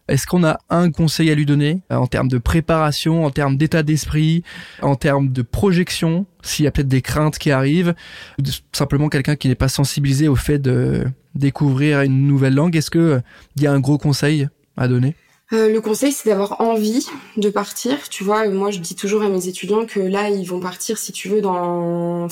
Est-ce 0.07 0.25
qu'on 0.27 0.43
a 0.43 0.59
un 0.69 0.91
conseil 0.91 1.31
à 1.31 1.35
lui 1.35 1.45
donner 1.45 1.81
en 1.89 2.07
termes 2.07 2.27
de 2.27 2.37
préparation, 2.37 3.25
en 3.25 3.31
termes 3.31 3.57
d'état 3.57 3.83
d'esprit, 3.83 4.43
en 4.81 4.95
termes 4.95 5.29
de 5.29 5.41
projection, 5.41 6.25
s'il 6.41 6.65
y 6.65 6.67
a 6.67 6.71
peut-être 6.71 6.87
des 6.87 7.01
craintes 7.01 7.37
qui 7.37 7.51
arrivent, 7.51 7.93
ou 8.39 8.43
simplement 8.73 9.09
quelqu'un 9.09 9.35
qui 9.35 9.47
n'est 9.47 9.55
pas 9.55 9.69
sensibilisé 9.69 10.27
au 10.27 10.35
fait 10.35 10.59
de 10.59 11.05
découvrir 11.35 12.01
une 12.01 12.27
nouvelle 12.27 12.55
langue? 12.55 12.75
Est-ce 12.75 12.91
que 12.91 13.21
il 13.55 13.63
y 13.63 13.67
a 13.67 13.71
un 13.71 13.79
gros 13.79 13.97
conseil 13.97 14.47
à 14.77 14.87
donner? 14.87 15.15
Euh, 15.53 15.71
le 15.71 15.81
conseil, 15.81 16.13
c'est 16.13 16.29
d'avoir 16.29 16.61
envie 16.61 17.05
de 17.35 17.49
partir. 17.49 18.07
Tu 18.09 18.23
vois, 18.23 18.47
moi, 18.47 18.71
je 18.71 18.79
dis 18.79 18.95
toujours 18.95 19.21
à 19.21 19.29
mes 19.29 19.47
étudiants 19.47 19.85
que 19.85 19.99
là, 19.99 20.29
ils 20.29 20.47
vont 20.47 20.61
partir, 20.61 20.97
si 20.97 21.11
tu 21.11 21.27
veux, 21.27 21.41
dans 21.41 22.27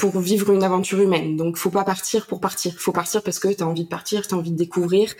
pour 0.00 0.18
vivre 0.18 0.50
une 0.50 0.62
aventure 0.62 0.98
humaine. 0.98 1.36
Donc, 1.36 1.58
faut 1.58 1.68
pas 1.68 1.84
partir 1.84 2.26
pour 2.26 2.40
partir. 2.40 2.72
Faut 2.78 2.90
partir 2.90 3.22
parce 3.22 3.38
que 3.38 3.48
tu 3.48 3.62
as 3.62 3.66
envie 3.66 3.84
de 3.84 3.88
partir, 3.88 4.26
tu 4.26 4.34
as 4.34 4.38
envie 4.38 4.50
de 4.50 4.56
découvrir. 4.56 5.12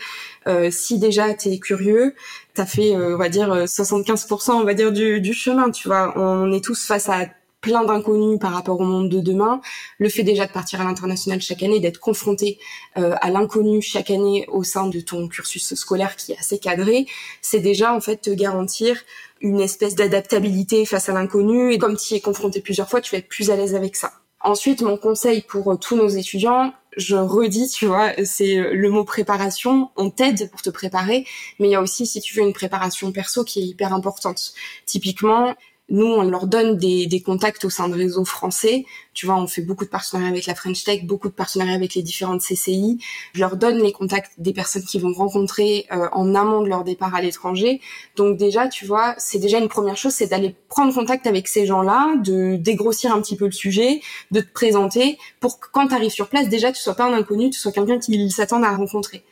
Euh, 0.47 0.71
si 0.71 0.97
déjà 0.97 1.35
tu 1.35 1.49
es 1.49 1.59
curieux, 1.59 2.15
tu 2.55 2.61
as 2.61 2.65
fait, 2.65 2.95
euh, 2.95 3.13
on 3.13 3.17
va 3.19 3.29
dire, 3.29 3.49
75%, 3.65 4.53
on 4.53 4.63
va 4.63 4.73
dire, 4.73 4.91
du, 4.91 5.21
du 5.21 5.33
chemin. 5.33 5.69
Tu 5.69 5.87
vois, 5.87 6.13
on 6.17 6.51
est 6.51 6.63
tous 6.63 6.83
face 6.83 7.09
à 7.09 7.27
plein 7.61 7.83
d'inconnus 7.83 8.39
par 8.39 8.53
rapport 8.53 8.79
au 8.79 8.83
monde 8.83 9.07
de 9.07 9.19
demain. 9.19 9.61
Le 9.99 10.09
fait 10.09 10.23
déjà 10.23 10.47
de 10.47 10.51
partir 10.51 10.81
à 10.81 10.83
l'international 10.83 11.39
chaque 11.41 11.61
année, 11.61 11.79
d'être 11.79 11.99
confronté 11.99 12.57
euh, 12.97 13.13
à 13.21 13.29
l'inconnu 13.29 13.83
chaque 13.83 14.09
année 14.09 14.47
au 14.47 14.63
sein 14.63 14.87
de 14.87 14.99
ton 14.99 15.27
cursus 15.27 15.75
scolaire 15.75 16.15
qui 16.15 16.31
est 16.31 16.39
assez 16.39 16.57
cadré, 16.57 17.05
c'est 17.43 17.59
déjà 17.59 17.93
en 17.93 18.01
fait 18.01 18.17
te 18.17 18.31
garantir 18.31 18.99
une 19.41 19.61
espèce 19.61 19.93
d'adaptabilité 19.93 20.87
face 20.87 21.07
à 21.07 21.13
l'inconnu. 21.13 21.71
Et 21.71 21.77
comme 21.77 21.97
tu 21.97 22.15
y 22.15 22.17
es 22.17 22.19
confronté 22.19 22.61
plusieurs 22.61 22.89
fois, 22.89 22.99
tu 22.99 23.11
vas 23.11 23.19
être 23.19 23.29
plus 23.29 23.51
à 23.51 23.55
l'aise 23.55 23.75
avec 23.75 23.95
ça. 23.95 24.20
Ensuite, 24.43 24.81
mon 24.81 24.97
conseil 24.97 25.41
pour 25.41 25.77
tous 25.79 25.95
nos 25.95 26.07
étudiants, 26.07 26.73
je 26.97 27.15
redis, 27.15 27.69
tu 27.69 27.85
vois, 27.85 28.11
c'est 28.25 28.55
le 28.55 28.89
mot 28.89 29.03
préparation. 29.03 29.89
On 29.95 30.09
t'aide 30.09 30.49
pour 30.51 30.61
te 30.61 30.69
préparer, 30.69 31.25
mais 31.59 31.67
il 31.67 31.71
y 31.71 31.75
a 31.75 31.81
aussi, 31.81 32.05
si 32.05 32.19
tu 32.21 32.35
veux, 32.35 32.43
une 32.43 32.53
préparation 32.53 33.11
perso 33.11 33.43
qui 33.43 33.61
est 33.61 33.65
hyper 33.65 33.93
importante. 33.93 34.53
Typiquement, 34.85 35.55
nous, 35.89 36.05
on 36.05 36.23
leur 36.23 36.47
donne 36.47 36.77
des, 36.77 37.05
des, 37.05 37.21
contacts 37.21 37.65
au 37.65 37.69
sein 37.69 37.89
de 37.89 37.95
réseaux 37.95 38.25
français. 38.25 38.85
Tu 39.13 39.25
vois, 39.25 39.35
on 39.35 39.47
fait 39.47 39.61
beaucoup 39.61 39.83
de 39.83 39.89
partenariats 39.89 40.29
avec 40.29 40.45
la 40.45 40.55
French 40.55 40.83
Tech, 40.83 41.03
beaucoup 41.03 41.27
de 41.27 41.33
partenariats 41.33 41.73
avec 41.73 41.95
les 41.95 42.01
différentes 42.01 42.41
CCI. 42.41 42.99
Je 43.33 43.39
leur 43.39 43.57
donne 43.57 43.81
les 43.81 43.91
contacts 43.91 44.31
des 44.37 44.53
personnes 44.53 44.83
qu'ils 44.83 45.01
vont 45.01 45.11
rencontrer 45.13 45.85
euh, 45.91 46.07
en 46.13 46.33
amont 46.33 46.61
de 46.61 46.69
leur 46.69 46.83
départ 46.83 47.13
à 47.13 47.21
l'étranger. 47.21 47.81
Donc 48.15 48.37
déjà, 48.37 48.67
tu 48.67 48.85
vois, 48.85 49.15
c'est 49.17 49.39
déjà 49.39 49.57
une 49.57 49.67
première 49.67 49.97
chose, 49.97 50.13
c'est 50.13 50.27
d'aller 50.27 50.55
prendre 50.69 50.93
contact 50.93 51.27
avec 51.27 51.47
ces 51.47 51.65
gens-là, 51.65 52.15
de 52.17 52.55
dégrossir 52.55 53.13
un 53.13 53.21
petit 53.21 53.35
peu 53.35 53.45
le 53.45 53.51
sujet, 53.51 54.01
de 54.31 54.39
te 54.39 54.51
présenter 54.51 55.17
pour 55.39 55.59
que 55.59 55.67
quand 55.71 55.87
tu 55.87 55.93
arrives 55.93 56.11
sur 56.11 56.29
place, 56.29 56.47
déjà, 56.47 56.71
tu 56.71 56.81
sois 56.81 56.95
pas 56.95 57.05
un 57.05 57.13
inconnu, 57.13 57.49
tu 57.49 57.59
sois 57.59 57.71
quelqu'un 57.71 57.99
qui 57.99 58.29
s'attend 58.31 58.63
à 58.63 58.75
rencontrer. 58.75 59.23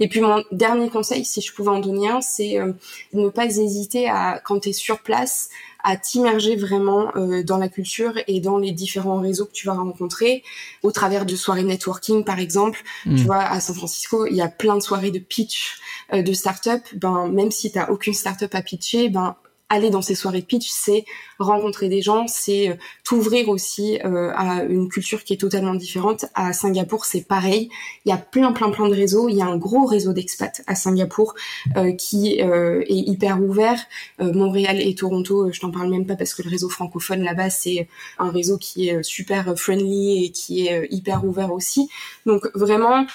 Et 0.00 0.08
puis 0.08 0.20
mon 0.20 0.42
dernier 0.50 0.88
conseil, 0.90 1.24
si 1.24 1.40
je 1.40 1.52
pouvais 1.52 1.70
en 1.70 1.80
donner 1.80 2.08
un, 2.08 2.20
c'est 2.20 2.58
euh, 2.58 2.72
ne 3.12 3.28
pas 3.28 3.44
hésiter 3.44 4.08
à, 4.08 4.40
quand 4.44 4.60
tu 4.60 4.70
es 4.70 4.72
sur 4.72 5.00
place, 5.00 5.50
à 5.84 5.96
t'immerger 5.96 6.56
vraiment 6.56 7.10
euh, 7.16 7.42
dans 7.42 7.58
la 7.58 7.68
culture 7.68 8.12
et 8.26 8.40
dans 8.40 8.58
les 8.58 8.72
différents 8.72 9.18
que 9.46 9.52
tu 9.52 9.66
vas 9.66 9.74
rencontrer 9.74 10.42
au 10.82 10.92
travers 10.92 11.26
de 11.26 11.36
soirées 11.36 11.62
networking 11.62 12.24
par 12.24 12.38
exemple. 12.38 12.82
Tu 13.04 13.10
hmm. 13.10 13.16
vois, 13.18 13.42
à 13.42 13.60
San 13.60 13.74
Francisco, 13.74 14.26
il 14.26 14.34
y 14.34 14.42
a 14.42 14.48
plein 14.48 14.76
de 14.76 14.82
soirées 14.82 15.10
de 15.10 15.18
pitch 15.18 15.78
euh, 16.12 16.22
de 16.22 16.32
start-up. 16.32 16.82
Ben 16.94 17.28
même 17.28 17.50
si 17.50 17.72
tu 17.72 17.78
aucune 17.88 18.14
start-up 18.14 18.54
à 18.54 18.62
pitcher, 18.62 19.08
ben 19.08 19.36
aller 19.70 19.90
dans 19.90 20.02
ces 20.02 20.14
soirées 20.14 20.40
de 20.40 20.46
pitch, 20.46 20.68
c'est 20.68 21.04
rencontrer 21.38 21.88
des 21.88 22.00
gens, 22.00 22.26
c'est 22.26 22.70
euh, 22.70 22.74
t'ouvrir 23.04 23.48
aussi 23.48 23.98
euh, 24.04 24.32
à 24.34 24.64
une 24.64 24.88
culture 24.88 25.24
qui 25.24 25.34
est 25.34 25.36
totalement 25.36 25.74
différente. 25.74 26.24
À 26.34 26.52
Singapour, 26.52 27.04
c'est 27.04 27.22
pareil. 27.22 27.68
Il 28.04 28.10
y 28.10 28.12
a 28.12 28.16
plein, 28.16 28.52
plein, 28.52 28.70
plein 28.70 28.88
de 28.88 28.94
réseaux. 28.94 29.28
Il 29.28 29.36
y 29.36 29.42
a 29.42 29.46
un 29.46 29.58
gros 29.58 29.84
réseau 29.84 30.12
d'expats 30.12 30.62
à 30.66 30.74
Singapour 30.74 31.34
euh, 31.76 31.92
qui 31.92 32.38
est 32.38 32.86
hyper 32.88 33.42
ouvert. 33.42 33.78
Montréal 34.20 34.80
et 34.80 34.94
Toronto, 34.94 35.52
je 35.52 35.60
t'en 35.60 35.70
parle 35.70 35.90
même 35.90 36.06
pas 36.06 36.16
parce 36.16 36.34
que 36.34 36.42
le 36.42 36.50
réseau 36.50 36.68
francophone 36.68 37.22
là-bas, 37.22 37.50
c'est 37.50 37.88
un 38.18 38.30
réseau 38.30 38.58
qui 38.58 38.88
est 38.88 39.02
super 39.02 39.54
friendly 39.56 40.24
et 40.24 40.30
qui 40.30 40.66
est 40.66 40.88
hyper 40.90 41.24
ouvert 41.24 41.52
aussi. 41.52 41.88
Donc 42.26 42.48
vraiment, 42.54 43.06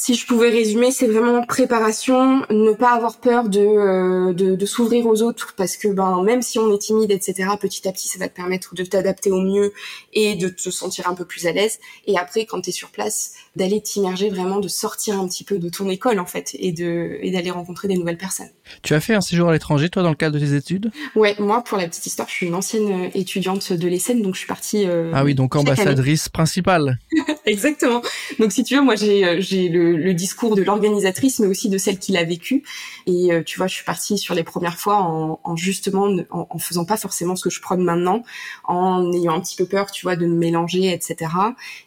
si 0.00 0.14
je 0.14 0.26
pouvais 0.26 0.48
résumer, 0.48 0.92
c'est 0.92 1.08
vraiment 1.08 1.42
préparation, 1.44 2.42
ne 2.50 2.72
pas 2.72 2.92
avoir 2.92 3.18
peur 3.18 3.48
de, 3.48 3.58
euh, 3.58 4.32
de, 4.32 4.54
de 4.54 4.66
s'ouvrir 4.66 5.04
aux 5.06 5.22
autres, 5.22 5.54
parce 5.56 5.76
que 5.76 5.88
ben 5.88 6.22
même 6.22 6.40
si 6.40 6.56
on 6.60 6.72
est 6.72 6.78
timide, 6.78 7.10
etc., 7.10 7.50
petit 7.60 7.86
à 7.88 7.92
petit, 7.92 8.06
ça 8.06 8.16
va 8.20 8.28
te 8.28 8.36
permettre 8.36 8.76
de 8.76 8.84
t'adapter 8.84 9.32
au 9.32 9.40
mieux 9.40 9.72
et 10.12 10.36
de 10.36 10.48
te 10.48 10.70
sentir 10.70 11.08
un 11.08 11.14
peu 11.14 11.24
plus 11.24 11.48
à 11.48 11.52
l'aise. 11.52 11.80
Et 12.06 12.16
après, 12.16 12.46
quand 12.46 12.60
tu 12.60 12.70
es 12.70 12.72
sur 12.72 12.90
place, 12.90 13.34
d'aller 13.56 13.80
t'immerger 13.80 14.30
vraiment, 14.30 14.60
de 14.60 14.68
sortir 14.68 15.18
un 15.18 15.26
petit 15.26 15.42
peu 15.42 15.58
de 15.58 15.68
ton 15.68 15.90
école 15.90 16.20
en 16.20 16.26
fait, 16.26 16.54
et 16.60 16.70
de 16.70 17.18
et 17.20 17.32
d'aller 17.32 17.50
rencontrer 17.50 17.88
des 17.88 17.96
nouvelles 17.96 18.18
personnes. 18.18 18.50
Tu 18.82 18.94
as 18.94 19.00
fait 19.00 19.14
un 19.14 19.20
séjour 19.20 19.48
à 19.48 19.52
l'étranger, 19.52 19.88
toi, 19.88 20.04
dans 20.04 20.10
le 20.10 20.14
cadre 20.14 20.38
de 20.38 20.46
tes 20.46 20.54
études? 20.54 20.92
Ouais, 21.16 21.34
moi, 21.40 21.64
pour 21.64 21.76
la 21.76 21.88
petite 21.88 22.06
histoire, 22.06 22.28
je 22.28 22.34
suis 22.34 22.46
une 22.46 22.54
ancienne 22.54 23.06
euh, 23.06 23.08
étudiante 23.14 23.72
de 23.72 23.88
l'ESSEN, 23.88 24.22
donc 24.22 24.34
je 24.34 24.38
suis 24.38 24.46
partie. 24.46 24.86
Euh, 24.86 25.10
ah 25.12 25.24
oui, 25.24 25.34
donc 25.34 25.56
ambassadrice 25.56 26.28
principale. 26.28 27.00
Exactement. 27.46 28.00
Donc 28.38 28.52
si 28.52 28.62
tu 28.62 28.76
veux, 28.76 28.82
moi 28.82 28.94
j'ai 28.94 29.40
j'ai 29.40 29.68
le 29.68 29.87
le, 29.92 30.14
discours 30.14 30.56
de 30.56 30.62
l'organisatrice, 30.62 31.38
mais 31.40 31.46
aussi 31.46 31.68
de 31.68 31.78
celle 31.78 31.98
qui 31.98 32.12
l'a 32.12 32.24
vécu. 32.24 32.62
Et 33.06 33.32
euh, 33.32 33.42
tu 33.42 33.58
vois, 33.58 33.66
je 33.66 33.74
suis 33.74 33.84
partie 33.84 34.18
sur 34.18 34.34
les 34.34 34.44
premières 34.44 34.78
fois 34.78 34.96
en, 34.96 35.40
en 35.44 35.56
justement 35.56 36.08
en, 36.30 36.58
faisant 36.58 36.84
pas 36.84 36.96
forcément 36.96 37.36
ce 37.36 37.44
que 37.44 37.50
je 37.50 37.60
prône 37.60 37.82
maintenant, 37.82 38.22
en 38.64 39.12
ayant 39.12 39.34
un 39.34 39.40
petit 39.40 39.56
peu 39.56 39.66
peur, 39.66 39.90
tu 39.90 40.04
vois, 40.04 40.16
de 40.16 40.26
me 40.26 40.34
mélanger, 40.34 40.92
etc. 40.92 41.30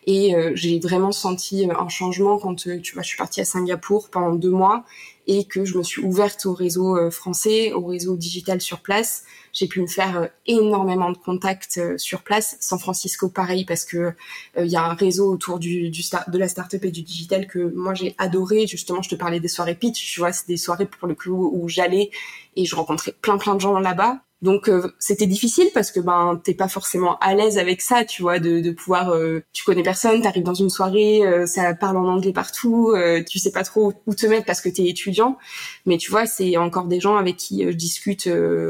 Et 0.07 0.35
euh, 0.35 0.51
j'ai 0.55 0.79
vraiment 0.79 1.11
senti 1.11 1.67
un 1.69 1.89
changement 1.89 2.37
quand 2.37 2.55
tu 2.55 2.93
vois, 2.93 3.03
je 3.03 3.07
suis 3.07 3.17
partie 3.17 3.41
à 3.41 3.45
Singapour 3.45 4.09
pendant 4.09 4.33
deux 4.35 4.51
mois 4.51 4.83
et 5.31 5.45
que 5.45 5.63
je 5.63 5.77
me 5.77 5.83
suis 5.83 6.01
ouverte 6.01 6.45
au 6.45 6.53
réseau 6.53 6.97
euh, 6.97 7.09
français, 7.09 7.71
au 7.71 7.85
réseau 7.85 8.17
digital 8.17 8.59
sur 8.59 8.81
place. 8.81 9.23
J'ai 9.53 9.67
pu 9.67 9.79
me 9.79 9.87
faire 9.87 10.17
euh, 10.17 10.27
énormément 10.45 11.09
de 11.09 11.17
contacts 11.17 11.77
euh, 11.77 11.97
sur 11.97 12.21
place. 12.21 12.57
San 12.59 12.77
Francisco, 12.77 13.29
pareil, 13.29 13.63
parce 13.63 13.85
que 13.85 14.11
il 14.57 14.67
y 14.67 14.75
a 14.75 14.83
un 14.83 14.93
réseau 14.93 15.31
autour 15.31 15.57
du, 15.57 15.89
du 15.89 16.01
de 16.27 16.37
la 16.37 16.49
startup 16.49 16.83
et 16.83 16.91
du 16.91 17.01
digital 17.01 17.47
que 17.47 17.73
moi 17.73 17.93
j'ai 17.93 18.13
adoré. 18.17 18.67
Justement, 18.67 19.01
je 19.01 19.07
te 19.07 19.15
parlais 19.15 19.39
des 19.39 19.47
soirées 19.47 19.75
pitch, 19.75 20.13
tu 20.13 20.19
vois, 20.19 20.33
c'est 20.33 20.47
des 20.49 20.57
soirées 20.57 20.85
pour 20.85 21.07
le 21.07 21.15
coup 21.15 21.49
où 21.53 21.69
j'allais 21.69 22.11
et 22.57 22.65
je 22.65 22.75
rencontrais 22.75 23.13
plein 23.21 23.37
plein 23.37 23.55
de 23.55 23.61
gens 23.61 23.79
là-bas. 23.79 24.21
Donc 24.41 24.69
euh, 24.69 24.91
c'était 24.97 25.27
difficile 25.27 25.69
parce 25.73 25.91
que 25.91 25.99
ben 25.99 26.41
t'es 26.43 26.55
pas 26.55 26.67
forcément 26.67 27.17
à 27.19 27.35
l'aise 27.35 27.59
avec 27.59 27.81
ça, 27.81 28.05
tu 28.05 28.23
vois, 28.23 28.39
de, 28.39 28.59
de 28.59 28.71
pouvoir, 28.71 29.11
euh, 29.11 29.43
tu 29.53 29.63
connais 29.63 29.83
personne, 29.83 30.21
t'arrives 30.21 30.43
dans 30.43 30.55
une 30.55 30.69
soirée, 30.69 31.21
euh, 31.23 31.45
ça 31.45 31.75
parle 31.75 31.97
en 31.97 32.07
anglais 32.07 32.33
partout, 32.33 32.93
tu 33.29 33.39
sais 33.39 33.51
pas 33.51 33.63
trop 33.63 33.93
où 34.07 34.15
te 34.15 34.25
mettre 34.25 34.45
parce 34.45 34.61
que 34.61 34.69
t'es 34.69 34.87
étudiant, 34.87 35.37
mais 35.85 35.97
tu 35.97 36.09
vois 36.09 36.25
c'est 36.25 36.57
encore 36.57 36.85
des 36.85 36.99
gens 36.99 37.17
avec 37.17 37.37
qui 37.37 37.63
je 37.63 37.75
discute 37.75 38.27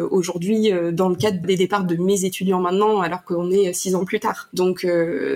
aujourd'hui 0.09 0.71
dans 0.91 1.09
le 1.09 1.15
cadre 1.15 1.41
des 1.41 1.55
départs 1.55 1.85
de 1.85 1.95
mes 1.95 2.25
étudiants 2.25 2.59
maintenant, 2.59 3.01
alors 3.01 3.23
qu'on 3.23 3.49
est 3.51 3.73
six 3.73 3.95
ans 3.95 4.03
plus 4.03 4.19
tard. 4.19 4.49
Donc 4.53 4.85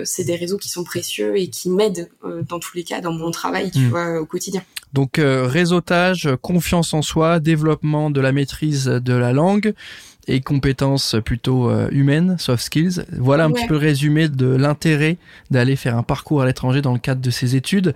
c'est 0.04 0.24
des 0.24 0.36
réseaux 0.36 0.58
qui 0.58 0.68
sont 0.68 0.84
précieux 0.84 1.36
et 1.38 1.48
qui 1.48 1.70
m'aident 1.70 2.10
dans 2.48 2.58
tous 2.58 2.76
les 2.76 2.84
cas 2.84 3.00
dans 3.00 3.12
mon 3.12 3.30
travail, 3.30 3.70
tu 3.70 3.80
hmm. 3.80 3.88
vois, 3.88 4.20
au 4.20 4.26
quotidien. 4.26 4.62
Donc 4.92 5.18
réseautage, 5.18 6.30
confiance 6.40 6.94
en 6.94 7.02
soi, 7.02 7.38
développement 7.38 8.10
de 8.10 8.20
la 8.20 8.32
maîtrise 8.32 8.86
de 8.86 9.12
la 9.12 9.32
langue 9.32 9.74
et 10.28 10.40
compétences 10.40 11.16
plutôt 11.24 11.70
euh, 11.70 11.88
humaines, 11.90 12.36
soft 12.38 12.64
skills. 12.64 13.04
Voilà 13.12 13.44
un 13.44 13.52
petit 13.52 13.66
peu 13.66 13.74
le 13.74 13.80
résumé 13.80 14.28
de 14.28 14.46
l'intérêt 14.46 15.18
d'aller 15.50 15.76
faire 15.76 15.96
un 15.96 16.02
parcours 16.02 16.42
à 16.42 16.46
l'étranger 16.46 16.82
dans 16.82 16.92
le 16.92 16.98
cadre 16.98 17.20
de 17.20 17.30
ses 17.30 17.54
études 17.54 17.94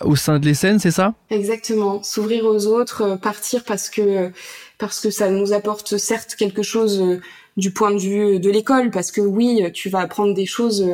au 0.00 0.16
sein 0.16 0.38
de 0.38 0.46
l'ESSEN, 0.46 0.78
c'est 0.78 0.90
ça? 0.90 1.14
Exactement. 1.30 2.02
S'ouvrir 2.02 2.44
aux 2.44 2.66
autres, 2.66 3.02
euh, 3.02 3.16
partir 3.16 3.64
parce 3.64 3.88
que 3.88 4.30
parce 4.78 5.00
que 5.00 5.10
ça 5.10 5.30
nous 5.30 5.52
apporte 5.52 5.96
certes 5.98 6.34
quelque 6.36 6.62
chose 6.62 7.00
euh, 7.00 7.20
du 7.56 7.70
point 7.72 7.92
de 7.92 7.98
vue 7.98 8.40
de 8.40 8.50
l'école, 8.50 8.90
parce 8.90 9.12
que 9.12 9.20
oui, 9.20 9.62
tu 9.72 9.88
vas 9.88 10.00
apprendre 10.00 10.34
des 10.34 10.46
choses 10.46 10.84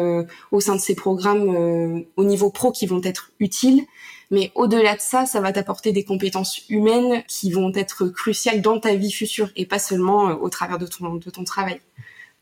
au 0.50 0.60
sein 0.60 0.74
de 0.74 0.80
ces 0.80 0.94
programmes 0.94 2.04
au 2.16 2.24
niveau 2.24 2.50
pro 2.50 2.70
qui 2.70 2.86
vont 2.86 3.00
être 3.02 3.32
utiles, 3.40 3.80
mais 4.30 4.52
au-delà 4.54 4.94
de 4.94 5.00
ça, 5.00 5.26
ça 5.26 5.40
va 5.40 5.52
t'apporter 5.52 5.92
des 5.92 6.04
compétences 6.04 6.62
humaines 6.68 7.22
qui 7.26 7.50
vont 7.50 7.72
être 7.74 8.06
cruciales 8.06 8.62
dans 8.62 8.78
ta 8.78 8.94
vie 8.94 9.10
future 9.10 9.50
et 9.56 9.66
pas 9.66 9.78
seulement 9.78 10.30
euh, 10.30 10.34
au 10.34 10.48
travers 10.48 10.78
de 10.78 10.86
ton, 10.86 11.16
de 11.16 11.30
ton 11.30 11.44
travail. 11.44 11.80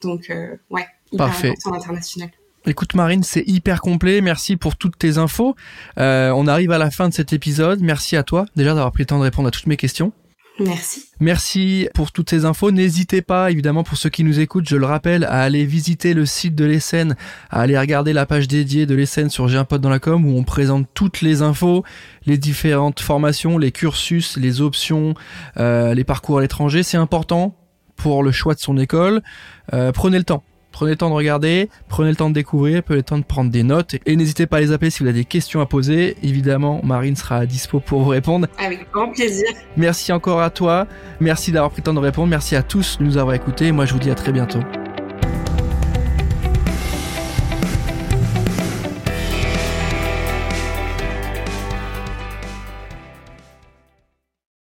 Donc, 0.00 0.30
euh, 0.30 0.56
ouais, 0.70 0.86
hyper 1.12 1.26
Parfait. 1.26 1.48
important 1.48 1.74
international. 1.74 2.30
Écoute 2.66 2.94
Marine, 2.94 3.22
c'est 3.22 3.44
hyper 3.46 3.80
complet. 3.80 4.20
Merci 4.20 4.56
pour 4.56 4.76
toutes 4.76 4.98
tes 4.98 5.16
infos. 5.16 5.54
Euh, 5.98 6.30
on 6.30 6.46
arrive 6.46 6.70
à 6.70 6.78
la 6.78 6.90
fin 6.90 7.08
de 7.08 7.14
cet 7.14 7.32
épisode. 7.32 7.80
Merci 7.80 8.16
à 8.16 8.22
toi 8.22 8.44
déjà 8.56 8.74
d'avoir 8.74 8.92
pris 8.92 9.04
le 9.04 9.06
temps 9.06 9.18
de 9.18 9.24
répondre 9.24 9.48
à 9.48 9.50
toutes 9.50 9.66
mes 9.66 9.78
questions. 9.78 10.12
Merci. 10.60 11.06
Merci 11.20 11.88
pour 11.94 12.12
toutes 12.12 12.30
ces 12.30 12.44
infos. 12.44 12.70
N'hésitez 12.70 13.22
pas, 13.22 13.50
évidemment, 13.50 13.84
pour 13.84 13.96
ceux 13.96 14.08
qui 14.08 14.24
nous 14.24 14.40
écoutent, 14.40 14.68
je 14.68 14.76
le 14.76 14.86
rappelle, 14.86 15.24
à 15.24 15.40
aller 15.42 15.64
visiter 15.64 16.14
le 16.14 16.26
site 16.26 16.54
de 16.54 16.64
l'ESSEN, 16.64 17.14
à 17.50 17.60
aller 17.60 17.78
regarder 17.78 18.12
la 18.12 18.26
page 18.26 18.48
dédiée 18.48 18.86
de 18.86 18.94
l'ESSEN 18.94 19.28
sur 19.28 19.48
J'ai 19.48 19.58
un 19.58 19.64
pote 19.64 19.80
dans 19.80 19.90
la 19.90 19.98
com 19.98 20.24
où 20.24 20.36
on 20.36 20.44
présente 20.44 20.86
toutes 20.94 21.20
les 21.20 21.42
infos, 21.42 21.84
les 22.26 22.38
différentes 22.38 23.00
formations, 23.00 23.58
les 23.58 23.72
cursus, 23.72 24.36
les 24.36 24.60
options, 24.60 25.14
euh, 25.58 25.94
les 25.94 26.04
parcours 26.04 26.38
à 26.38 26.40
l'étranger. 26.40 26.82
C'est 26.82 26.96
important 26.96 27.56
pour 27.96 28.22
le 28.22 28.32
choix 28.32 28.54
de 28.54 28.60
son 28.60 28.78
école. 28.78 29.22
Euh, 29.72 29.92
prenez 29.92 30.18
le 30.18 30.24
temps 30.24 30.42
Prenez 30.72 30.92
le 30.92 30.96
temps 30.96 31.08
de 31.08 31.14
regarder, 31.14 31.68
prenez 31.88 32.10
le 32.10 32.16
temps 32.16 32.28
de 32.28 32.34
découvrir, 32.34 32.82
prenez 32.82 32.98
le 32.98 33.02
temps 33.02 33.18
de 33.18 33.24
prendre 33.24 33.50
des 33.50 33.62
notes 33.62 33.96
et 34.06 34.16
n'hésitez 34.16 34.46
pas 34.46 34.58
à 34.58 34.60
les 34.60 34.72
appeler 34.72 34.90
si 34.90 35.02
vous 35.02 35.08
avez 35.08 35.18
des 35.20 35.24
questions 35.24 35.60
à 35.60 35.66
poser. 35.66 36.16
Évidemment, 36.22 36.80
Marine 36.84 37.16
sera 37.16 37.36
à 37.36 37.46
dispo 37.46 37.80
pour 37.80 38.02
vous 38.02 38.10
répondre. 38.10 38.46
Avec 38.58 38.90
grand 38.92 39.10
plaisir. 39.10 39.46
Merci 39.76 40.12
encore 40.12 40.40
à 40.40 40.50
toi. 40.50 40.86
Merci 41.20 41.52
d'avoir 41.52 41.70
pris 41.70 41.80
le 41.80 41.84
temps 41.84 41.94
de 41.94 41.98
répondre. 41.98 42.28
Merci 42.28 42.56
à 42.56 42.62
tous 42.62 42.98
de 42.98 43.04
nous 43.04 43.16
avoir 43.16 43.34
écoutés. 43.34 43.72
Moi, 43.72 43.86
je 43.86 43.92
vous 43.92 43.98
dis 43.98 44.10
à 44.10 44.14
très 44.14 44.32
bientôt. 44.32 44.60